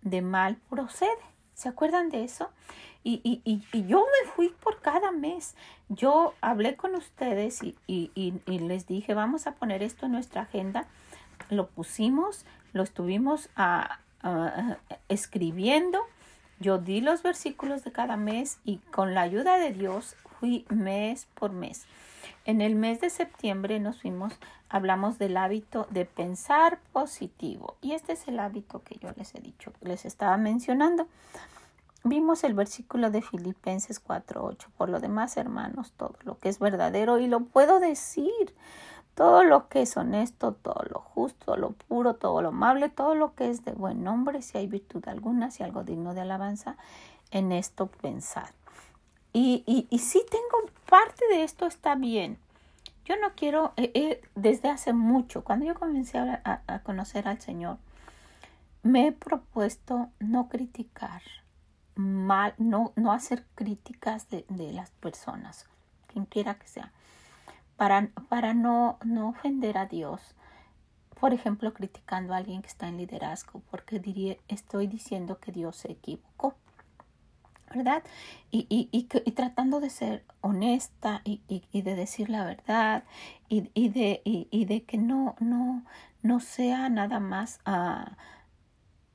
de 0.03 0.23
mal 0.23 0.57
procede. 0.69 1.11
¿Se 1.55 1.69
acuerdan 1.69 2.11
de 2.11 2.25
eso? 2.25 2.51
Y, 3.03 3.21
y, 3.23 3.41
y, 3.45 3.87
yo 3.87 4.01
me 4.01 4.31
fui 4.33 4.49
por 4.49 4.81
cada 4.81 5.13
mes. 5.13 5.55
Yo 5.89 6.35
hablé 6.41 6.77
con 6.77 6.95
ustedes 6.97 7.63
y, 7.63 7.77
y, 7.87 8.59
les 8.59 8.87
dije, 8.87 9.15
vamos 9.15 9.47
a 9.47 9.53
poner 9.53 9.83
esto 9.83 10.07
en 10.07 10.13
nuestra 10.13 10.43
agenda. 10.43 10.87
Lo 11.49 11.69
pusimos, 11.69 12.45
lo 12.73 12.83
estuvimos 12.83 13.49
a, 13.55 14.01
escribiendo. 15.09 16.01
Yo 16.59 16.79
di 16.79 17.01
los 17.01 17.23
versículos 17.23 17.85
de 17.85 17.93
cada 17.93 18.17
mes 18.17 18.59
y 18.65 18.79
con 18.79 19.15
la 19.15 19.21
ayuda 19.21 19.57
de 19.57 19.73
Dios 19.73 20.17
fui 20.41 20.67
mes 20.69 21.27
por 21.35 21.53
mes. 21.53 21.87
En 22.47 22.61
el 22.61 22.77
mes 22.77 23.01
de 23.01 23.11
septiembre 23.11 23.81
nos 23.81 24.03
fuimos, 24.03 24.33
hablamos 24.69 25.19
del 25.19 25.37
hábito 25.37 25.89
de 25.91 26.05
pensar 26.05 26.79
positivo 26.93 27.75
y 27.81 27.95
este 27.95 28.13
es 28.13 28.29
el 28.29 28.39
hábito 28.39 28.85
que 28.85 29.01
yo 29.01 29.09
les 29.17 29.35
he 29.35 29.41
dicho, 29.41 29.73
les 29.81 30.05
estaba 30.05 30.37
mencionando. 30.37 31.09
Vimos 32.05 32.45
el 32.45 32.55
versículo 32.55 33.11
de 33.11 33.21
Filipenses 33.21 33.99
4:8. 33.99 34.69
Por 34.77 34.91
lo 34.91 35.01
demás, 35.01 35.37
hermanos, 35.37 35.91
todo 35.97 36.15
lo 36.23 36.39
que 36.39 36.49
es 36.49 36.61
verdadero 36.61 37.19
y 37.19 37.27
lo 37.27 37.41
puedo 37.41 37.81
decir, 37.81 38.55
todo 39.17 39.43
lo 39.43 39.69
que 39.69 39.83
es 39.83 39.97
honesto, 39.97 40.53
todo 40.53 40.85
lo 40.89 41.01
justo, 41.01 41.57
lo 41.57 41.73
puro, 41.73 42.15
todo 42.15 42.43
lo 42.43 42.51
amable, 42.51 42.91
todo 42.91 43.17
lo 43.17 43.35
que 43.35 43.51
es 43.51 43.65
de 43.65 43.73
buen 43.73 44.05
nombre, 44.05 44.41
si 44.41 44.57
hay 44.57 44.69
virtud 44.69 45.03
alguna, 45.09 45.51
si 45.51 45.65
algo 45.65 45.83
digno 45.83 46.15
de 46.15 46.21
alabanza, 46.21 46.77
en 47.33 47.51
esto 47.51 47.89
pensar. 47.89 48.56
Y, 49.39 49.87
sí 49.99 50.25
tengo 50.31 50.71
parte 50.89 51.27
de 51.29 51.45
esto 51.45 51.67
está 51.67 51.95
bien. 51.95 52.39
Yo 53.05 53.17
no 53.21 53.35
quiero, 53.35 53.75
eh, 53.77 53.91
eh, 53.93 54.23
desde 54.35 54.71
hace 54.71 54.95
mucho, 54.95 55.45
cuando 55.45 55.67
yo 55.67 55.75
comencé 55.75 56.19
a, 56.19 56.81
conocer 56.85 57.29
al 57.29 57.39
Señor, 57.39 57.77
me 58.83 59.09
he 59.09 59.13
propuesto 59.13 60.09
no 60.21 60.49
criticar 60.49 61.21
mal, 61.97 62.55
no, 62.57 62.95
hacer 63.13 63.45
críticas 63.55 64.27
de, 64.31 64.47
las 64.73 64.91
personas, 64.93 65.67
quien 66.07 66.25
quiera 66.25 66.55
que 66.55 66.67
sea, 66.67 66.93
para, 67.77 68.09
para 68.31 68.55
no, 68.55 68.99
no 69.05 69.29
ofender 69.29 69.77
a 69.77 69.85
Dios. 69.85 70.35
Por 71.21 71.35
ejemplo, 71.35 71.75
criticando 71.75 72.33
a 72.33 72.39
alguien 72.39 72.63
que 72.63 72.69
está 72.69 72.89
en 72.89 72.97
liderazgo, 72.97 73.61
porque 73.71 73.99
diría, 73.99 74.39
estoy 74.49 74.87
diciendo 74.87 75.41
que 75.41 75.53
Dios 75.53 75.77
se 75.77 75.93
equivocó. 75.93 76.55
¿Verdad? 77.75 78.03
Y, 78.51 78.67
y, 78.69 78.89
y, 78.93 79.33
tratando 79.33 79.81
de 79.81 79.91
ser 79.91 80.25
honesta 80.41 81.21
y, 81.25 81.41
y, 81.49 81.83
de 81.83 81.95
decir 81.95 82.31
la 82.31 82.45
verdad 82.45 83.05
y, 83.49 83.71
y 83.75 83.89
de, 83.89 84.23
y, 84.25 84.65
de 84.65 84.85
que 84.85 84.99
no, 84.99 85.37
no, 85.41 85.85
no 86.23 86.41
sea 86.41 86.89
nada 86.89 87.21
más 87.21 87.61
uh, 87.67 88.11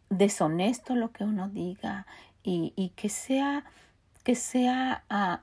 deshonesto 0.10 0.96
lo 0.96 1.12
que 1.12 1.24
uno 1.24 1.50
diga 1.50 2.06
y, 2.44 2.74
y 2.76 2.90
que 2.90 3.10
sea, 3.10 3.66
que 4.24 4.36
sea 4.36 5.04
uh, 5.10 5.42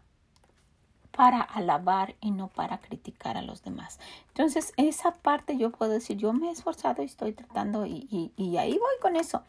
para 1.11 1.41
alabar 1.41 2.15
y 2.21 2.31
no 2.31 2.49
para 2.49 2.79
criticar 2.79 3.37
a 3.37 3.43
los 3.43 3.63
demás. 3.63 3.99
Entonces, 4.29 4.73
esa 4.77 5.13
parte 5.13 5.57
yo 5.57 5.73
puedo 5.73 5.93
decir, 5.93 6.17
yo 6.17 6.33
me 6.33 6.49
he 6.49 6.53
esforzado 6.53 7.03
y 7.03 7.07
estoy 7.07 7.33
tratando 7.33 7.87
y, 7.87 8.07
y, 8.11 8.33
y 8.37 8.57
ahí 8.59 8.73
voy 8.73 8.95
con 9.01 9.17
eso 9.17 9.43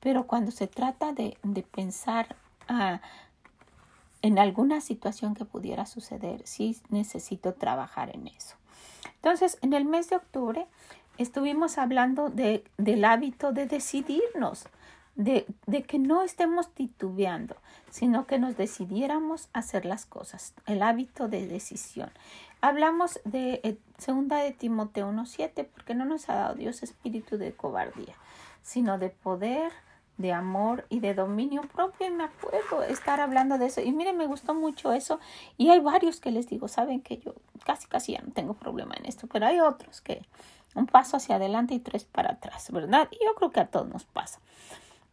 pero 0.00 0.26
cuando 0.26 0.50
se 0.50 0.66
trata 0.66 1.12
de, 1.12 1.36
pensar 1.70 2.34
ah, 2.70 3.00
en 4.22 4.38
alguna 4.38 4.80
situación 4.80 5.34
que 5.34 5.44
pudiera 5.44 5.86
suceder, 5.86 6.42
sí 6.46 6.76
necesito 6.88 7.54
trabajar 7.54 8.14
en 8.14 8.28
eso. 8.28 8.56
Entonces, 9.16 9.58
en 9.62 9.72
el 9.72 9.84
mes 9.84 10.08
de 10.08 10.16
octubre 10.16 10.66
estuvimos 11.18 11.78
hablando 11.78 12.30
de, 12.30 12.64
del 12.78 13.04
hábito 13.04 13.52
de 13.52 13.66
decidirnos, 13.66 14.66
de, 15.14 15.46
de, 15.66 15.82
que 15.82 15.98
no 15.98 16.22
estemos 16.22 16.72
titubeando, 16.72 17.56
sino 17.90 18.26
que 18.26 18.38
nos 18.38 18.56
decidiéramos 18.56 19.48
hacer 19.52 19.84
las 19.84 20.06
cosas, 20.06 20.54
el 20.66 20.82
hábito 20.82 21.28
de 21.28 21.46
decisión. 21.46 22.10
Hablamos 22.62 23.20
de 23.24 23.60
eh, 23.64 23.78
segunda 23.98 24.38
de 24.38 24.52
Timoteo 24.52 25.10
1.7, 25.10 25.66
porque 25.66 25.94
no 25.94 26.04
nos 26.04 26.28
ha 26.28 26.34
dado 26.34 26.54
Dios 26.54 26.82
espíritu 26.82 27.38
de 27.38 27.52
cobardía, 27.52 28.14
sino 28.62 28.98
de 28.98 29.10
poder, 29.10 29.72
de 30.20 30.32
amor 30.32 30.86
y 30.88 31.00
de 31.00 31.14
dominio 31.14 31.62
propio. 31.62 32.06
Y 32.06 32.10
me 32.10 32.24
acuerdo 32.24 32.82
estar 32.82 33.20
hablando 33.20 33.58
de 33.58 33.66
eso. 33.66 33.80
Y 33.80 33.92
miren, 33.92 34.16
me 34.16 34.26
gustó 34.26 34.54
mucho 34.54 34.92
eso. 34.92 35.18
Y 35.56 35.70
hay 35.70 35.80
varios 35.80 36.20
que 36.20 36.30
les 36.30 36.48
digo, 36.48 36.68
saben 36.68 37.00
que 37.00 37.18
yo 37.18 37.34
casi 37.64 37.86
casi 37.88 38.12
ya 38.12 38.20
no 38.20 38.32
tengo 38.32 38.54
problema 38.54 38.94
en 38.96 39.06
esto, 39.06 39.26
pero 39.26 39.46
hay 39.46 39.60
otros 39.60 40.00
que 40.00 40.22
un 40.74 40.86
paso 40.86 41.16
hacia 41.16 41.36
adelante 41.36 41.74
y 41.74 41.80
tres 41.80 42.04
para 42.04 42.32
atrás, 42.32 42.70
¿verdad? 42.70 43.08
Y 43.10 43.24
yo 43.24 43.34
creo 43.34 43.50
que 43.50 43.60
a 43.60 43.66
todos 43.66 43.88
nos 43.88 44.04
pasa. 44.04 44.40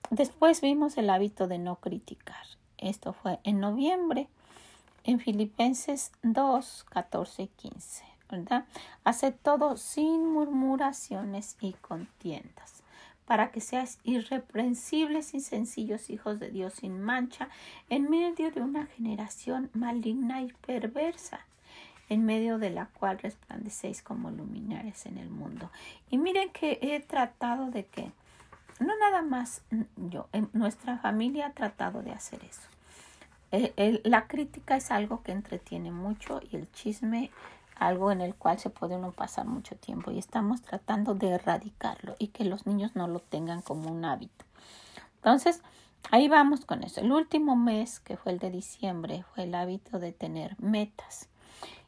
Después 0.09 0.61
vimos 0.61 0.97
el 0.97 1.09
hábito 1.09 1.47
de 1.47 1.57
no 1.57 1.77
criticar. 1.77 2.45
Esto 2.77 3.13
fue 3.13 3.39
en 3.43 3.59
noviembre, 3.59 4.27
en 5.03 5.19
Filipenses 5.19 6.11
2, 6.23 6.85
14 6.89 7.43
y 7.43 7.47
15, 7.47 8.03
¿verdad? 8.29 8.65
Hace 9.03 9.31
todo 9.31 9.77
sin 9.77 10.31
murmuraciones 10.31 11.57
y 11.59 11.73
contiendas, 11.73 12.83
para 13.27 13.51
que 13.51 13.61
seas 13.61 13.99
irreprensibles 14.03 15.33
y 15.33 15.41
sencillos 15.41 16.09
hijos 16.09 16.39
de 16.39 16.49
Dios 16.49 16.75
sin 16.75 17.01
mancha, 17.01 17.49
en 17.89 18.09
medio 18.09 18.49
de 18.51 18.61
una 18.61 18.87
generación 18.87 19.69
maligna 19.73 20.41
y 20.41 20.53
perversa 20.65 21.41
en 22.09 22.25
medio 22.25 22.57
de 22.57 22.69
la 22.69 22.85
cual 22.85 23.19
resplandecéis 23.19 24.01
como 24.01 24.31
luminares 24.31 25.05
en 25.05 25.17
el 25.17 25.29
mundo. 25.29 25.69
Y 26.09 26.17
miren 26.17 26.49
que 26.51 26.79
he 26.81 26.99
tratado 27.01 27.69
de 27.69 27.85
que 27.85 28.11
no 28.79 28.97
nada 28.97 29.21
más 29.21 29.61
yo, 29.95 30.27
en 30.33 30.49
nuestra 30.53 30.97
familia 30.99 31.47
ha 31.47 31.51
tratado 31.51 32.01
de 32.03 32.11
hacer 32.11 32.43
eso. 32.43 32.67
Eh, 33.51 34.01
la 34.03 34.27
crítica 34.27 34.75
es 34.75 34.91
algo 34.91 35.23
que 35.23 35.31
entretiene 35.31 35.91
mucho 35.91 36.41
y 36.51 36.57
el 36.57 36.69
chisme 36.71 37.31
algo 37.79 38.11
en 38.11 38.21
el 38.21 38.35
cual 38.35 38.59
se 38.59 38.69
puede 38.69 38.95
uno 38.95 39.11
pasar 39.11 39.45
mucho 39.45 39.75
tiempo 39.75 40.11
y 40.11 40.19
estamos 40.19 40.61
tratando 40.61 41.15
de 41.15 41.29
erradicarlo 41.29 42.15
y 42.19 42.27
que 42.27 42.45
los 42.45 42.65
niños 42.65 42.95
no 42.95 43.07
lo 43.07 43.19
tengan 43.19 43.61
como 43.61 43.91
un 43.91 44.05
hábito. 44.05 44.45
Entonces, 45.17 45.61
ahí 46.11 46.27
vamos 46.27 46.65
con 46.65 46.83
eso. 46.83 47.01
El 47.01 47.11
último 47.11 47.55
mes, 47.55 47.99
que 47.99 48.17
fue 48.17 48.31
el 48.31 48.39
de 48.39 48.51
diciembre, 48.51 49.23
fue 49.33 49.43
el 49.43 49.55
hábito 49.55 49.99
de 49.99 50.11
tener 50.11 50.55
metas. 50.59 51.27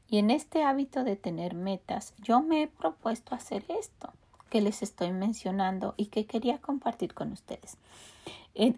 Y 0.09 0.17
en 0.17 0.31
este 0.31 0.63
hábito 0.63 1.03
de 1.03 1.15
tener 1.15 1.53
metas, 1.53 2.13
yo 2.19 2.41
me 2.41 2.63
he 2.63 2.67
propuesto 2.67 3.35
hacer 3.35 3.63
esto 3.67 4.11
que 4.49 4.61
les 4.61 4.81
estoy 4.81 5.11
mencionando 5.11 5.93
y 5.97 6.07
que 6.07 6.25
quería 6.25 6.57
compartir 6.57 7.13
con 7.13 7.31
ustedes. 7.31 7.77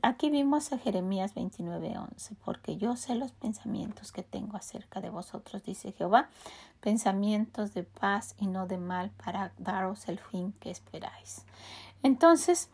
Aquí 0.03 0.29
vimos 0.29 0.73
a 0.73 0.77
Jeremías 0.77 1.33
29:11, 1.33 2.35
porque 2.45 2.77
yo 2.77 2.95
sé 2.95 3.15
los 3.15 3.31
pensamientos 3.31 4.11
que 4.11 4.21
tengo 4.21 4.55
acerca 4.55 5.01
de 5.01 5.09
vosotros, 5.09 5.63
dice 5.63 5.91
Jehová, 5.91 6.29
pensamientos 6.81 7.73
de 7.73 7.81
paz 7.81 8.35
y 8.37 8.45
no 8.45 8.67
de 8.67 8.77
mal 8.77 9.09
para 9.23 9.53
daros 9.57 10.07
el 10.07 10.19
fin 10.19 10.53
que 10.59 10.69
esperáis. 10.69 11.45
Entonces, 12.03 12.69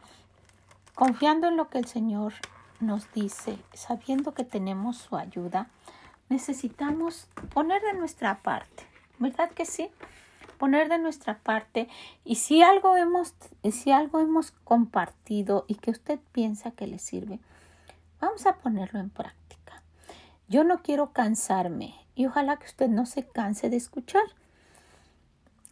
confiando 0.95 1.47
en 1.47 1.55
lo 1.55 1.69
que 1.69 1.77
el 1.77 1.85
Señor 1.85 2.33
nos 2.81 3.09
dice, 3.13 3.57
sabiendo 3.73 4.33
que 4.33 4.43
tenemos 4.43 4.97
su 4.97 5.15
ayuda, 5.15 5.69
necesitamos 6.27 7.29
poner 7.53 7.81
de 7.83 7.93
nuestra 7.93 8.41
parte, 8.41 8.83
¿verdad 9.17 9.49
que 9.51 9.65
sí? 9.65 9.89
Poner 10.57 10.89
de 10.89 10.97
nuestra 10.97 11.39
parte 11.39 11.87
y 12.23 12.35
si 12.35 12.61
algo 12.61 12.97
hemos, 12.97 13.33
si 13.71 13.91
algo 13.91 14.19
hemos 14.19 14.51
compartido 14.51 15.65
y 15.67 15.75
que 15.75 15.91
usted 15.91 16.19
piensa 16.31 16.71
que 16.71 16.87
le 16.87 16.99
sirve, 16.99 17.39
vamos 18.19 18.45
a 18.45 18.57
ponerlo 18.57 18.99
en 18.99 19.09
práctica. 19.09 19.83
Yo 20.47 20.63
no 20.63 20.81
quiero 20.81 21.13
cansarme 21.13 21.95
y 22.15 22.25
ojalá 22.25 22.57
que 22.57 22.65
usted 22.65 22.89
no 22.89 23.05
se 23.05 23.27
canse 23.27 23.69
de 23.69 23.77
escuchar, 23.77 24.23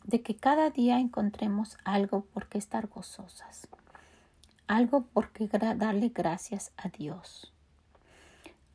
de 0.04 0.22
que 0.22 0.36
cada 0.36 0.70
día 0.70 1.00
encontremos 1.00 1.78
algo 1.84 2.26
por 2.26 2.48
qué 2.48 2.58
estar 2.58 2.88
gozosas, 2.88 3.68
algo 4.68 5.06
por 5.06 5.32
qué 5.32 5.48
darle 5.48 6.10
gracias 6.10 6.72
a 6.78 6.90
Dios, 6.90 7.52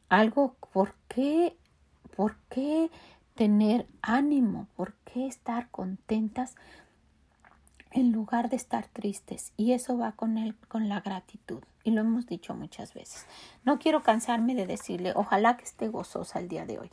algo 0.08 0.56
por 0.72 0.94
qué, 1.08 1.56
por 2.16 2.36
qué 2.48 2.90
tener 3.40 3.86
ánimo, 4.02 4.66
por 4.76 4.92
qué 5.06 5.26
estar 5.26 5.70
contentas 5.70 6.56
en 7.90 8.12
lugar 8.12 8.50
de 8.50 8.56
estar 8.56 8.86
tristes. 8.88 9.54
Y 9.56 9.72
eso 9.72 9.96
va 9.96 10.12
con, 10.12 10.36
el, 10.36 10.54
con 10.68 10.90
la 10.90 11.00
gratitud. 11.00 11.62
Y 11.82 11.92
lo 11.92 12.02
hemos 12.02 12.26
dicho 12.26 12.54
muchas 12.54 12.92
veces. 12.92 13.24
No 13.64 13.78
quiero 13.78 14.02
cansarme 14.02 14.54
de 14.54 14.66
decirle, 14.66 15.14
ojalá 15.16 15.56
que 15.56 15.64
esté 15.64 15.88
gozosa 15.88 16.38
el 16.38 16.48
día 16.48 16.66
de 16.66 16.80
hoy. 16.80 16.90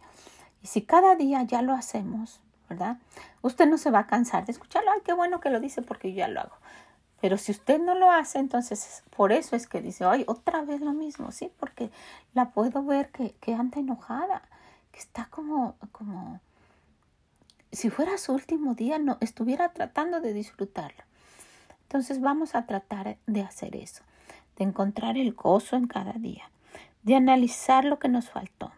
Y 0.64 0.68
si 0.68 0.84
cada 0.84 1.16
día 1.16 1.44
ya 1.44 1.62
lo 1.62 1.74
hacemos, 1.74 2.40
¿verdad? 2.70 2.96
Usted 3.42 3.68
no 3.68 3.78
se 3.78 3.92
va 3.92 4.00
a 4.00 4.08
cansar 4.08 4.46
de 4.46 4.54
escucharlo. 4.54 4.90
Ay, 4.92 5.02
qué 5.04 5.12
bueno 5.12 5.42
que 5.42 5.50
lo 5.50 5.60
dice 5.60 5.82
porque 5.82 6.14
yo 6.14 6.20
ya 6.20 6.30
lo 6.30 6.40
hago. 6.40 6.56
Pero 7.20 7.36
si 7.38 7.52
usted 7.52 7.82
no 7.82 7.94
lo 7.94 8.10
hace, 8.10 8.40
entonces 8.40 9.04
por 9.14 9.34
eso 9.34 9.58
es 9.58 9.68
que 9.68 9.82
dice, 9.82 10.06
ay, 10.06 10.24
otra 10.28 10.62
vez 10.62 10.80
lo 10.80 10.94
mismo, 10.94 11.34
¿sí? 11.34 11.52
Porque 11.60 11.92
la 12.34 12.52
puedo 12.52 12.86
ver 12.86 13.10
que, 13.12 13.36
que 13.42 13.54
anda 13.54 13.82
enojada 13.82 14.44
está 14.98 15.26
como, 15.30 15.76
como 15.92 16.40
si 17.72 17.90
fuera 17.90 18.18
su 18.18 18.34
último 18.34 18.74
día, 18.74 19.00
no 19.00 19.18
estuviera 19.22 19.70
tratando 19.70 20.22
de 20.22 20.34
disfrutarlo. 20.34 21.04
Entonces 21.84 22.20
vamos 22.20 22.56
a 22.56 22.66
tratar 22.66 23.18
de 23.28 23.42
hacer 23.42 23.76
eso, 23.76 24.04
de 24.58 24.66
encontrar 24.66 25.18
el 25.18 25.34
gozo 25.34 25.76
en 25.76 25.88
cada 25.88 26.14
día, 26.14 26.50
de 27.04 27.16
analizar 27.16 27.86
lo 27.86 28.00
que 28.00 28.10
nos 28.10 28.30
faltó, 28.30 28.72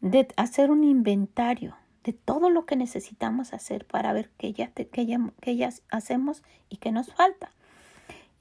de 0.00 0.28
hacer 0.36 0.70
un 0.70 0.84
inventario 0.84 1.76
de 2.04 2.12
todo 2.12 2.50
lo 2.50 2.66
que 2.66 2.76
necesitamos 2.76 3.52
hacer 3.52 3.86
para 3.86 4.12
ver 4.12 4.30
qué 4.38 4.52
ya, 4.52 4.72
ya, 4.74 5.52
ya 5.52 5.70
hacemos 5.90 6.42
y 6.68 6.78
qué 6.78 6.92
nos 6.92 7.12
falta. 7.12 7.52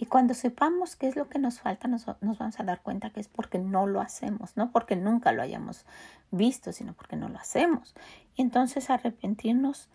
Y 0.01 0.07
cuando 0.07 0.33
sepamos 0.33 0.95
qué 0.95 1.07
es 1.07 1.15
lo 1.15 1.29
que 1.29 1.37
nos 1.37 1.59
falta, 1.59 1.87
nos, 1.87 2.07
vamos 2.07 2.59
a 2.59 2.63
dar 2.63 2.81
cuenta 2.81 3.11
que 3.11 3.19
es 3.19 3.27
porque 3.27 3.59
no 3.59 3.85
lo 3.85 4.01
hacemos, 4.01 4.57
no 4.57 4.71
porque 4.71 4.95
nunca 4.95 5.31
lo 5.31 5.43
hayamos 5.43 5.85
visto, 6.31 6.73
sino 6.73 6.93
porque 6.93 7.17
no 7.17 7.29
lo 7.29 7.37
hacemos. 7.37 7.93
Y 8.35 8.41
entonces 8.41 8.89
arrepentirnos, 8.89 9.89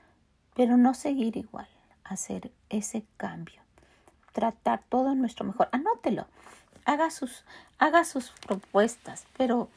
pero 0.54 0.76
no 0.76 0.94
seguir 0.94 1.36
igual, 1.36 1.66
hacer 2.04 2.52
ese 2.68 3.04
cambio, 3.16 3.60
tratar 4.32 4.84
todo 4.88 5.16
nuestro 5.16 5.44
mejor. 5.44 5.68
Anótelo, 5.72 6.28
haga 6.84 7.10
sus, 7.10 7.44
haga 7.78 8.04
sus 8.04 8.30
propuestas, 8.46 9.26
pero, 9.36 9.68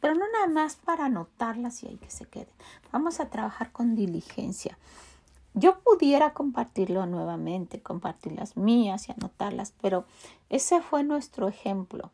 pero 0.00 0.14
no 0.16 0.24
nada 0.32 0.48
más 0.48 0.74
para 0.74 1.04
anotarlas 1.04 1.84
y 1.84 1.86
ahí 1.86 1.96
que 1.98 2.10
se 2.10 2.24
queden. 2.24 2.48
Vamos 2.90 3.20
a 3.20 3.30
trabajar 3.30 3.70
con 3.70 3.94
diligencia. 3.94 4.76
Yo 5.58 5.80
pudiera 5.80 6.34
compartirlo 6.34 7.06
nuevamente, 7.06 7.80
compartir 7.80 8.32
las 8.32 8.58
mías 8.58 9.08
y 9.08 9.12
anotarlas, 9.12 9.72
pero 9.80 10.04
ese 10.50 10.82
fue 10.82 11.02
nuestro 11.02 11.48
ejemplo. 11.48 12.10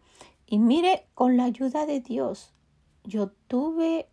Y 0.46 0.61
mire, 0.61 1.07
con 1.14 1.37
la 1.37 1.44
ayuda 1.44 1.85
de 1.85 1.98
Dios, 1.98 2.52
yo 3.02 3.31
tuve 3.48 4.07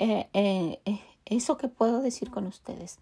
eh, 0.00 0.28
eh, 0.32 0.80
eso 1.26 1.56
que 1.56 1.68
puedo 1.68 2.02
decir 2.02 2.32
con 2.32 2.44
ustedes. 2.48 2.98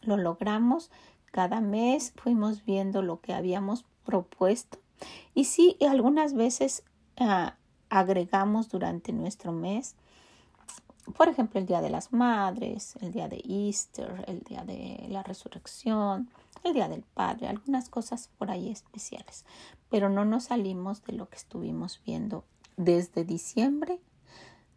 Lo 0.00 0.16
logramos. 0.16 0.90
Cada 1.26 1.60
mes 1.60 2.14
fuimos 2.16 2.64
viendo 2.64 3.02
lo 3.02 3.20
que 3.20 3.34
habíamos 3.34 3.84
propuesto. 4.06 4.78
Y 5.34 5.44
sí, 5.44 5.76
algunas 5.86 6.32
veces 6.32 6.84
ah, 7.18 7.56
agregamos 7.90 8.70
durante 8.70 9.12
nuestro 9.12 9.52
mes 9.52 9.94
por 11.16 11.28
ejemplo, 11.28 11.60
el 11.60 11.66
Día 11.66 11.80
de 11.80 11.90
las 11.90 12.12
Madres, 12.12 12.96
el 13.00 13.12
Día 13.12 13.28
de 13.28 13.42
Easter, 13.44 14.24
el 14.26 14.40
Día 14.40 14.64
de 14.64 15.06
la 15.08 15.22
Resurrección, 15.22 16.30
el 16.64 16.74
Día 16.74 16.88
del 16.88 17.02
Padre, 17.02 17.48
algunas 17.48 17.88
cosas 17.88 18.30
por 18.38 18.50
ahí 18.50 18.70
especiales. 18.70 19.44
Pero 19.90 20.08
no 20.08 20.24
nos 20.24 20.44
salimos 20.44 21.04
de 21.04 21.14
lo 21.14 21.28
que 21.28 21.36
estuvimos 21.36 22.00
viendo 22.04 22.44
desde 22.76 23.24
diciembre 23.24 24.00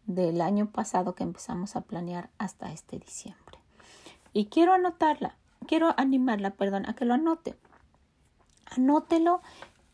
del 0.06 0.40
año 0.40 0.70
pasado 0.70 1.14
que 1.14 1.24
empezamos 1.24 1.76
a 1.76 1.80
planear 1.82 2.30
hasta 2.38 2.72
este 2.72 2.98
diciembre. 2.98 3.58
Y 4.32 4.46
quiero 4.46 4.74
anotarla, 4.74 5.36
quiero 5.66 5.94
animarla, 5.96 6.50
perdón, 6.50 6.86
a 6.88 6.94
que 6.94 7.04
lo 7.04 7.14
anote. 7.14 7.56
Anótelo 8.76 9.40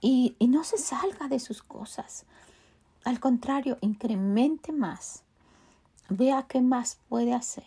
y, 0.01 0.37
y 0.39 0.49
no 0.49 0.65
se 0.65 0.79
salga 0.79 1.29
de 1.29 1.39
sus 1.39 1.63
cosas. 1.63 2.25
Al 3.05 3.21
contrario, 3.21 3.79
incremente 3.81 4.73
más 4.73 5.25
vea 6.09 6.47
qué 6.49 6.61
más 6.61 6.99
puede 7.09 7.33
hacer 7.35 7.65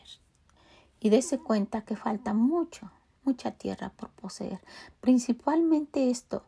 y 1.00 1.10
dése 1.10 1.40
cuenta 1.40 1.82
que 1.82 1.96
falta 1.96 2.34
mucho, 2.34 2.90
mucha 3.24 3.52
tierra 3.52 3.92
por 3.96 4.10
poseer. 4.10 4.60
Principalmente 5.02 6.10
esto, 6.10 6.44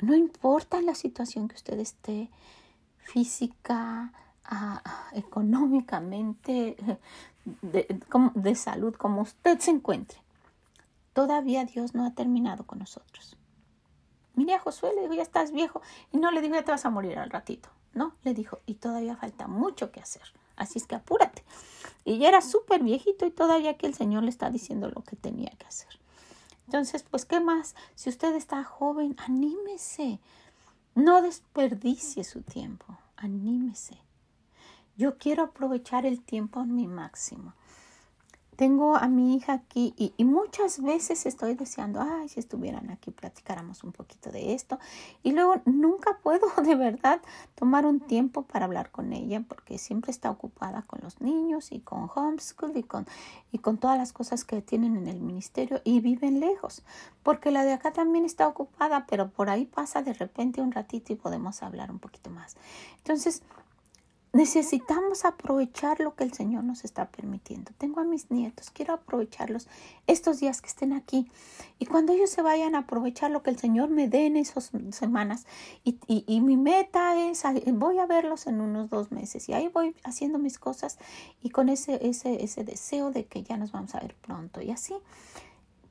No 0.00 0.14
importa 0.14 0.82
la 0.82 0.94
situación 0.94 1.48
que 1.48 1.54
usted 1.54 1.78
esté, 1.78 2.30
física, 2.98 4.12
ah, 4.44 4.82
económicamente, 5.12 6.76
de, 7.62 8.00
de 8.34 8.54
salud, 8.54 8.94
como 8.94 9.22
usted 9.22 9.58
se 9.58 9.70
encuentre. 9.70 10.18
Todavía 11.14 11.64
Dios 11.64 11.94
no 11.94 12.04
ha 12.04 12.10
terminado 12.10 12.66
con 12.66 12.78
nosotros. 12.78 13.36
Mire 14.34 14.54
a 14.54 14.58
Josué, 14.60 14.92
le 14.94 15.02
dijo, 15.02 15.14
ya 15.14 15.22
estás 15.22 15.50
viejo. 15.50 15.80
Y 16.12 16.18
no 16.18 16.30
le 16.30 16.42
dijo, 16.42 16.54
ya 16.54 16.62
te 16.64 16.72
vas 16.72 16.84
a 16.84 16.90
morir 16.90 17.18
al 17.18 17.30
ratito. 17.30 17.70
No, 17.94 18.14
le 18.22 18.34
dijo, 18.34 18.60
y 18.66 18.74
todavía 18.74 19.16
falta 19.16 19.48
mucho 19.48 19.90
que 19.90 20.00
hacer. 20.00 20.24
Así 20.56 20.78
es 20.78 20.86
que 20.86 20.94
apúrate. 20.94 21.44
Y 22.04 22.18
ya 22.18 22.28
era 22.28 22.40
súper 22.40 22.82
viejito 22.82 23.26
y 23.26 23.30
todavía 23.30 23.76
que 23.76 23.86
el 23.86 23.94
Señor 23.94 24.22
le 24.22 24.30
está 24.30 24.50
diciendo 24.50 24.90
lo 24.90 25.02
que 25.02 25.16
tenía 25.16 25.50
que 25.50 25.66
hacer. 25.66 25.98
Entonces, 26.66 27.04
pues, 27.08 27.24
¿qué 27.24 27.40
más? 27.40 27.74
Si 27.94 28.08
usted 28.08 28.34
está 28.34 28.64
joven, 28.64 29.16
anímese. 29.18 30.18
No 30.94 31.22
desperdicie 31.22 32.24
su 32.24 32.42
tiempo. 32.42 32.98
Anímese. 33.16 33.98
Yo 34.96 35.18
quiero 35.18 35.44
aprovechar 35.44 36.06
el 36.06 36.22
tiempo 36.22 36.60
en 36.62 36.74
mi 36.74 36.86
máximo 36.86 37.54
tengo 38.56 38.96
a 38.96 39.06
mi 39.08 39.36
hija 39.36 39.52
aquí 39.52 39.94
y, 39.96 40.12
muchas 40.24 40.82
veces 40.82 41.26
estoy 41.26 41.54
deseando, 41.54 42.00
ay, 42.00 42.28
si 42.28 42.40
estuvieran 42.40 42.90
aquí, 42.90 43.10
platicáramos 43.10 43.84
un 43.84 43.92
poquito 43.92 44.30
de 44.30 44.54
esto. 44.54 44.78
Y 45.22 45.32
luego 45.32 45.60
nunca 45.66 46.18
puedo 46.22 46.48
de 46.62 46.74
verdad 46.74 47.20
tomar 47.54 47.86
un 47.86 48.00
tiempo 48.00 48.42
para 48.42 48.64
hablar 48.64 48.90
con 48.90 49.12
ella 49.12 49.44
porque 49.46 49.78
siempre 49.78 50.10
está 50.10 50.30
ocupada 50.30 50.82
con 50.82 51.00
los 51.02 51.20
niños 51.20 51.70
y 51.70 51.80
con 51.80 52.10
homeschool 52.14 52.76
y 52.76 52.82
con, 52.82 53.06
y 53.52 53.58
con 53.58 53.78
todas 53.78 53.98
las 53.98 54.12
cosas 54.12 54.44
que 54.44 54.62
tienen 54.62 54.96
en 54.96 55.06
el 55.06 55.20
ministerio 55.20 55.80
y 55.84 56.00
viven 56.00 56.40
lejos. 56.40 56.82
Porque 57.22 57.50
la 57.50 57.64
de 57.64 57.74
acá 57.74 57.92
también 57.92 58.24
está 58.24 58.48
ocupada, 58.48 59.06
pero 59.06 59.30
por 59.30 59.50
ahí 59.50 59.66
pasa 59.66 60.02
de 60.02 60.14
repente 60.14 60.60
un 60.60 60.72
ratito 60.72 61.12
y 61.12 61.16
podemos 61.16 61.62
hablar 61.62 61.90
un 61.90 61.98
poquito 61.98 62.30
más. 62.30 62.56
Entonces, 62.98 63.42
Necesitamos 64.36 65.24
aprovechar 65.24 65.98
lo 65.98 66.14
que 66.14 66.22
el 66.22 66.34
Señor 66.34 66.62
nos 66.62 66.84
está 66.84 67.06
permitiendo. 67.06 67.72
Tengo 67.78 68.00
a 68.00 68.04
mis 68.04 68.30
nietos, 68.30 68.68
quiero 68.68 68.92
aprovecharlos 68.92 69.66
estos 70.06 70.40
días 70.40 70.60
que 70.60 70.68
estén 70.68 70.92
aquí. 70.92 71.30
Y 71.78 71.86
cuando 71.86 72.12
ellos 72.12 72.28
se 72.28 72.42
vayan 72.42 72.74
a 72.74 72.80
aprovechar 72.80 73.30
lo 73.30 73.42
que 73.42 73.48
el 73.48 73.58
Señor 73.58 73.88
me 73.88 74.08
dé 74.08 74.26
en 74.26 74.36
esas 74.36 74.72
semanas. 74.90 75.46
Y, 75.84 75.96
y, 76.06 76.42
mi 76.42 76.58
meta 76.58 77.18
es, 77.18 77.44
voy 77.72 77.98
a 77.98 78.04
verlos 78.04 78.46
en 78.46 78.60
unos 78.60 78.90
dos 78.90 79.10
meses. 79.10 79.48
Y 79.48 79.54
ahí 79.54 79.68
voy 79.68 79.96
haciendo 80.04 80.38
mis 80.38 80.58
cosas 80.58 80.98
y 81.40 81.48
con 81.48 81.70
ese, 81.70 82.06
ese, 82.06 82.44
ese 82.44 82.62
deseo 82.62 83.12
de 83.12 83.24
que 83.24 83.42
ya 83.42 83.56
nos 83.56 83.72
vamos 83.72 83.94
a 83.94 84.00
ver 84.00 84.14
pronto. 84.16 84.60
Y 84.60 84.70
así. 84.70 84.92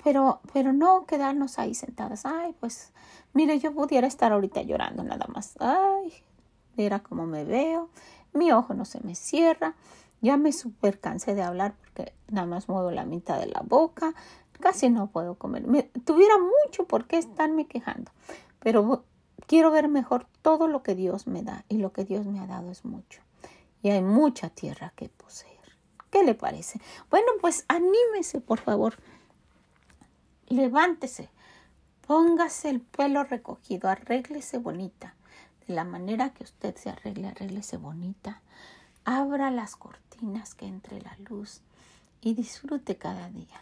Pero, 0.03 0.41
pero 0.53 0.71
no 0.71 1.07
quedarnos 1.07 1.57
ahí 1.57 1.73
sentadas. 1.73 2.27
Ay, 2.27 2.53
pues, 2.59 2.91
mire, 3.33 3.57
yo 3.57 3.73
pudiera 3.73 4.05
estar 4.05 4.31
ahorita 4.31 4.61
llorando 4.61 5.03
nada 5.03 5.25
más. 5.33 5.55
Ay, 5.59 6.13
mira 6.77 6.99
cómo 6.99 7.25
me 7.25 7.43
veo 7.43 7.89
mi 8.35 8.51
ojo 8.51 8.73
no 8.73 8.85
se 8.85 8.99
me 9.01 9.15
cierra, 9.15 9.75
ya 10.21 10.37
me 10.37 10.51
super 10.51 10.99
cansé 10.99 11.35
de 11.35 11.43
hablar 11.43 11.75
porque 11.75 12.13
nada 12.29 12.47
más 12.47 12.69
muevo 12.69 12.91
la 12.91 13.05
mitad 13.05 13.39
de 13.39 13.47
la 13.47 13.61
boca, 13.61 14.13
casi 14.59 14.89
no 14.89 15.07
puedo 15.07 15.35
comer. 15.35 15.67
Me, 15.67 15.83
tuviera 15.83 16.35
mucho 16.37 16.85
por 16.85 17.07
qué 17.07 17.17
estarme 17.17 17.67
quejando, 17.67 18.11
pero 18.59 19.05
quiero 19.47 19.71
ver 19.71 19.87
mejor 19.87 20.27
todo 20.41 20.67
lo 20.67 20.83
que 20.83 20.95
Dios 20.95 21.27
me 21.27 21.43
da 21.43 21.65
y 21.69 21.77
lo 21.77 21.91
que 21.91 22.05
Dios 22.05 22.25
me 22.25 22.39
ha 22.39 22.47
dado 22.47 22.71
es 22.71 22.85
mucho. 22.85 23.21
Y 23.81 23.89
hay 23.89 24.01
mucha 24.01 24.49
tierra 24.49 24.93
que 24.95 25.09
poseer. 25.09 25.53
¿Qué 26.09 26.23
le 26.23 26.33
parece? 26.33 26.79
Bueno, 27.09 27.27
pues 27.41 27.65
anímese, 27.67 28.41
por 28.41 28.59
favor. 28.59 28.95
Levántese, 30.47 31.29
póngase 32.07 32.69
el 32.69 32.81
pelo 32.81 33.23
recogido, 33.23 33.89
arréglese 33.89 34.57
bonita 34.57 35.15
de 35.67 35.73
la 35.73 35.83
manera 35.83 36.29
que 36.31 36.43
usted 36.43 36.75
se 36.75 36.89
arregle, 36.89 37.27
arréglese 37.27 37.77
bonita. 37.77 38.41
Abra 39.03 39.51
las 39.51 39.75
cortinas 39.75 40.53
que 40.55 40.67
entre 40.67 41.01
la 41.01 41.15
luz 41.29 41.61
y 42.21 42.33
disfrute 42.33 42.97
cada 42.97 43.29
día. 43.29 43.61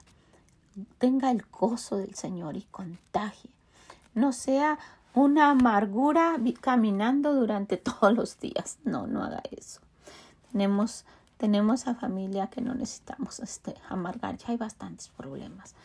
Tenga 0.97 1.31
el 1.31 1.43
gozo 1.51 1.97
del 1.97 2.15
Señor 2.15 2.57
y 2.57 2.63
contagie. 2.63 3.51
No 4.15 4.31
sea 4.31 4.79
una 5.13 5.51
amargura 5.51 6.37
caminando 6.61 7.33
durante 7.33 7.77
todos 7.77 8.13
los 8.13 8.39
días. 8.39 8.77
No, 8.83 9.07
no 9.07 9.23
haga 9.23 9.41
eso. 9.51 9.81
Tenemos, 10.51 11.05
tenemos 11.37 11.87
a 11.87 11.95
familia 11.95 12.47
que 12.47 12.61
no 12.61 12.73
necesitamos 12.73 13.39
este, 13.39 13.75
amargar. 13.89 14.37
Ya 14.37 14.49
hay 14.49 14.57
bastantes 14.57 15.09
problemas. 15.09 15.75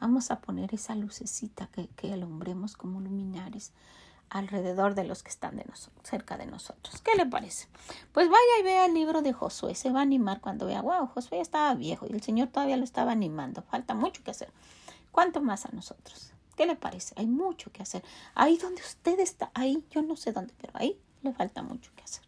Vamos 0.00 0.30
a 0.30 0.40
poner 0.40 0.74
esa 0.74 0.94
lucecita 0.94 1.68
que, 1.68 1.88
que 1.88 2.12
alumbremos 2.12 2.76
como 2.76 3.00
luminares 3.00 3.72
alrededor 4.34 4.96
de 4.96 5.04
los 5.04 5.22
que 5.22 5.30
están 5.30 5.56
de 5.56 5.64
cerca 6.02 6.36
de 6.36 6.46
nosotros. 6.46 7.00
¿Qué 7.02 7.14
le 7.16 7.24
parece? 7.24 7.68
Pues 8.12 8.28
vaya 8.28 8.58
y 8.58 8.64
vea 8.64 8.86
el 8.86 8.92
libro 8.92 9.22
de 9.22 9.32
Josué. 9.32 9.76
Se 9.76 9.92
va 9.92 10.00
a 10.00 10.02
animar 10.02 10.40
cuando 10.40 10.66
vea, 10.66 10.82
wow, 10.82 11.06
Josué 11.06 11.40
estaba 11.40 11.72
viejo 11.74 12.06
y 12.08 12.12
el 12.12 12.20
Señor 12.20 12.48
todavía 12.48 12.76
lo 12.76 12.82
estaba 12.82 13.12
animando. 13.12 13.62
Falta 13.62 13.94
mucho 13.94 14.24
que 14.24 14.32
hacer. 14.32 14.50
¿Cuánto 15.12 15.40
más 15.40 15.66
a 15.66 15.70
nosotros? 15.70 16.32
¿Qué 16.56 16.66
le 16.66 16.74
parece? 16.74 17.14
Hay 17.16 17.28
mucho 17.28 17.70
que 17.70 17.82
hacer. 17.82 18.02
Ahí 18.34 18.58
donde 18.58 18.82
usted 18.82 19.20
está, 19.20 19.52
ahí, 19.54 19.84
yo 19.92 20.02
no 20.02 20.16
sé 20.16 20.32
dónde, 20.32 20.52
pero 20.60 20.72
ahí 20.74 20.98
le 21.22 21.32
falta 21.32 21.62
mucho 21.62 21.92
que 21.94 22.02
hacer. 22.02 22.24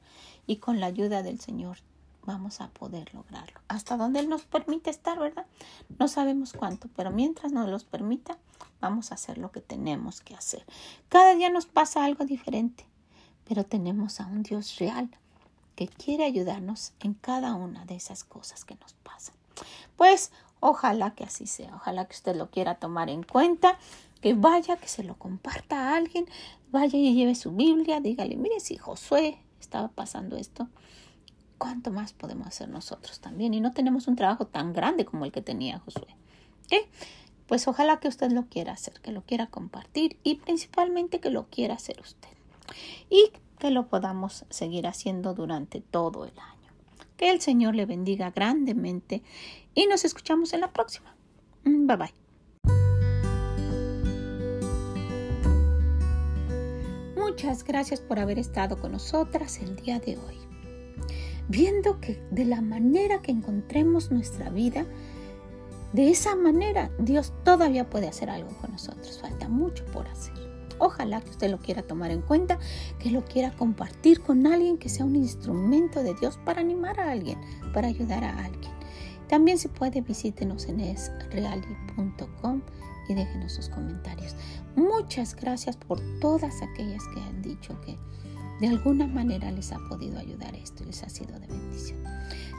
Y 0.47 0.59
con 0.59 0.79
la 0.79 0.87
ayuda 0.87 1.25
del 1.25 1.41
Señor 1.41 1.79
vamos 2.25 2.61
a 2.61 2.69
poder 2.69 3.13
lograrlo. 3.15 3.61
Hasta 3.67 3.97
donde 3.97 4.21
Él 4.21 4.29
nos 4.29 4.45
permite 4.45 4.91
estar, 4.91 5.19
¿verdad? 5.19 5.47
No 5.99 6.07
sabemos 6.07 6.53
cuánto, 6.53 6.89
pero 6.95 7.11
mientras 7.11 7.51
nos 7.51 7.69
los 7.69 7.83
permita, 7.83 8.39
vamos 8.81 9.11
a 9.11 9.15
hacer 9.15 9.39
lo 9.39 9.51
que 9.53 9.61
tenemos 9.61 10.21
que 10.21 10.35
hacer. 10.35 10.65
Cada 11.09 11.35
día 11.35 11.51
nos 11.51 11.67
pasa 11.67 12.05
algo 12.05 12.25
diferente, 12.25 12.87
pero 13.45 13.65
tenemos 13.65 14.21
a 14.21 14.27
un 14.27 14.43
Dios 14.43 14.79
real 14.79 15.11
que 15.75 15.89
quiere 15.89 16.25
ayudarnos 16.25 16.93
en 17.01 17.15
cada 17.15 17.55
una 17.55 17.85
de 17.85 17.97
esas 17.97 18.25
cosas 18.25 18.65
que 18.65 18.77
nos 18.77 18.95
pasan. 18.95 19.35
Pues 19.97 20.33
ojalá 20.61 21.15
que 21.15 21.25
así 21.25 21.47
sea, 21.47 21.75
ojalá 21.77 22.07
que 22.07 22.15
usted 22.15 22.35
lo 22.35 22.51
quiera 22.51 22.77
tomar 22.77 23.11
en 23.11 23.23
cuenta, 23.23 23.79
que 24.21 24.35
vaya, 24.35 24.77
que 24.77 24.89
se 24.89 25.05
lo 25.05 25.17
comparta 25.17 25.91
a 25.91 25.97
alguien, 25.97 26.27
vaya 26.71 26.99
y 26.99 27.15
lleve 27.15 27.35
su 27.35 27.53
Biblia, 27.53 28.01
dígale, 28.01 28.37
mire 28.37 28.61
si 28.61 28.77
Josué 28.77 29.39
estaba 29.61 29.89
pasando 29.89 30.37
esto, 30.37 30.69
¿cuánto 31.59 31.91
más 31.91 32.13
podemos 32.13 32.47
hacer 32.47 32.69
nosotros 32.69 33.21
también? 33.21 33.55
Y 33.55 33.61
no 33.61 33.73
tenemos 33.73 34.09
un 34.09 34.17
trabajo 34.17 34.47
tan 34.47 34.73
grande 34.73 35.05
como 35.05 35.25
el 35.25 35.33
que 35.33 35.43
tenía 35.43 35.79
Josué. 35.79 36.09
Pues 37.47 37.69
ojalá 37.69 37.99
que 38.01 38.09
usted 38.09 38.33
lo 38.33 38.47
quiera 38.47 38.73
hacer, 38.73 39.01
que 39.01 39.13
lo 39.13 39.23
quiera 39.23 39.47
compartir 39.47 40.19
y 40.23 40.37
principalmente 40.37 41.21
que 41.21 41.31
lo 41.31 41.49
quiera 41.49 41.75
hacer 41.75 42.01
usted. 42.01 42.31
Y 43.09 43.31
que 43.59 43.71
lo 43.71 43.89
podamos 43.89 44.45
seguir 44.51 44.87
haciendo 44.87 45.35
durante 45.35 45.81
todo 45.81 46.25
el 46.25 46.39
año. 46.39 46.73
Que 47.17 47.31
el 47.31 47.41
Señor 47.41 47.75
le 47.75 47.87
bendiga 47.87 48.31
grandemente 48.31 49.23
y 49.75 49.87
nos 49.87 50.05
escuchamos 50.05 50.53
en 50.53 50.61
la 50.61 50.73
próxima. 50.73 51.15
Mm, 51.65 51.87
bye 51.87 51.97
bye. 51.97 52.15
Muchas 57.17 57.65
gracias 57.65 58.01
por 58.01 58.19
haber 58.19 58.39
estado 58.39 58.81
con 58.81 58.93
nosotras 58.93 59.59
el 59.59 59.77
día 59.77 59.99
de 60.01 60.17
hoy 60.17 60.47
viendo 61.49 62.01
que 62.01 62.21
de 62.31 62.45
la 62.45 62.61
manera 62.61 63.23
que 63.23 63.33
encontremos 63.33 64.11
nuestra 64.11 64.51
vida, 64.51 64.87
de 65.97 66.11
esa 66.11 66.37
manera 66.37 66.91
Dios 66.99 67.33
todavía 67.43 67.89
puede 67.89 68.07
hacer 68.07 68.29
algo 68.29 68.51
con 68.61 68.71
nosotros. 68.71 69.19
Falta 69.19 69.49
mucho 69.49 69.83
por 69.87 70.07
hacer. 70.07 70.35
Ojalá 70.79 71.23
que 71.23 71.31
usted 71.31 71.51
lo 71.51 71.59
quiera 71.59 71.81
tomar 71.81 72.11
en 72.11 72.21
cuenta, 72.21 72.59
que 72.99 73.11
lo 73.11 73.25
quiera 73.25 73.57
compartir 73.57 74.21
con 74.21 74.47
alguien, 74.47 74.77
que 74.77 74.91
sea 74.91 75.07
un 75.07 75.17
instrumento 75.17 76.03
de 76.03 76.13
Dios 76.13 76.39
para 76.45 76.61
animar 76.61 77.01
a 77.01 77.13
alguien, 77.13 77.41
para 77.73 77.89
ayudar 77.89 78.25
a 78.25 78.45
alguien. 78.45 78.71
También 79.27 79.57
se 79.57 79.71
puede 79.71 80.03
visítenos 80.03 80.67
en 80.67 80.81
esreali.com 80.81 82.61
y 83.09 83.15
déjenos 83.15 83.55
sus 83.55 83.71
comentarios. 83.71 84.37
Muchas 84.75 85.35
gracias 85.35 85.79
por 85.79 85.99
todas 86.21 86.61
aquellas 86.61 87.05
que 87.15 87.21
han 87.21 87.41
dicho 87.41 87.81
que 87.81 87.97
de 88.61 88.69
alguna 88.69 89.07
manera 89.07 89.51
les 89.51 89.73
ha 89.73 89.79
podido 89.89 90.19
ayudar 90.19 90.55
esto 90.55 90.83
y 90.83 90.87
les 90.87 91.03
ha 91.03 91.09
sido 91.09 91.39
de 91.39 91.47
bendición. 91.47 92.03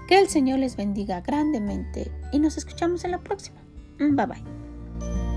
Que 0.08 0.20
el 0.20 0.30
Señor 0.30 0.60
les 0.60 0.78
bendiga 0.78 1.22
grandemente 1.22 2.12
y 2.32 2.40
nos 2.40 2.58
escuchamos 2.58 3.04
en 3.04 3.12
la 3.12 3.20
próxima. 3.20 3.58
Bye 4.00 4.26
bye. 4.26 5.37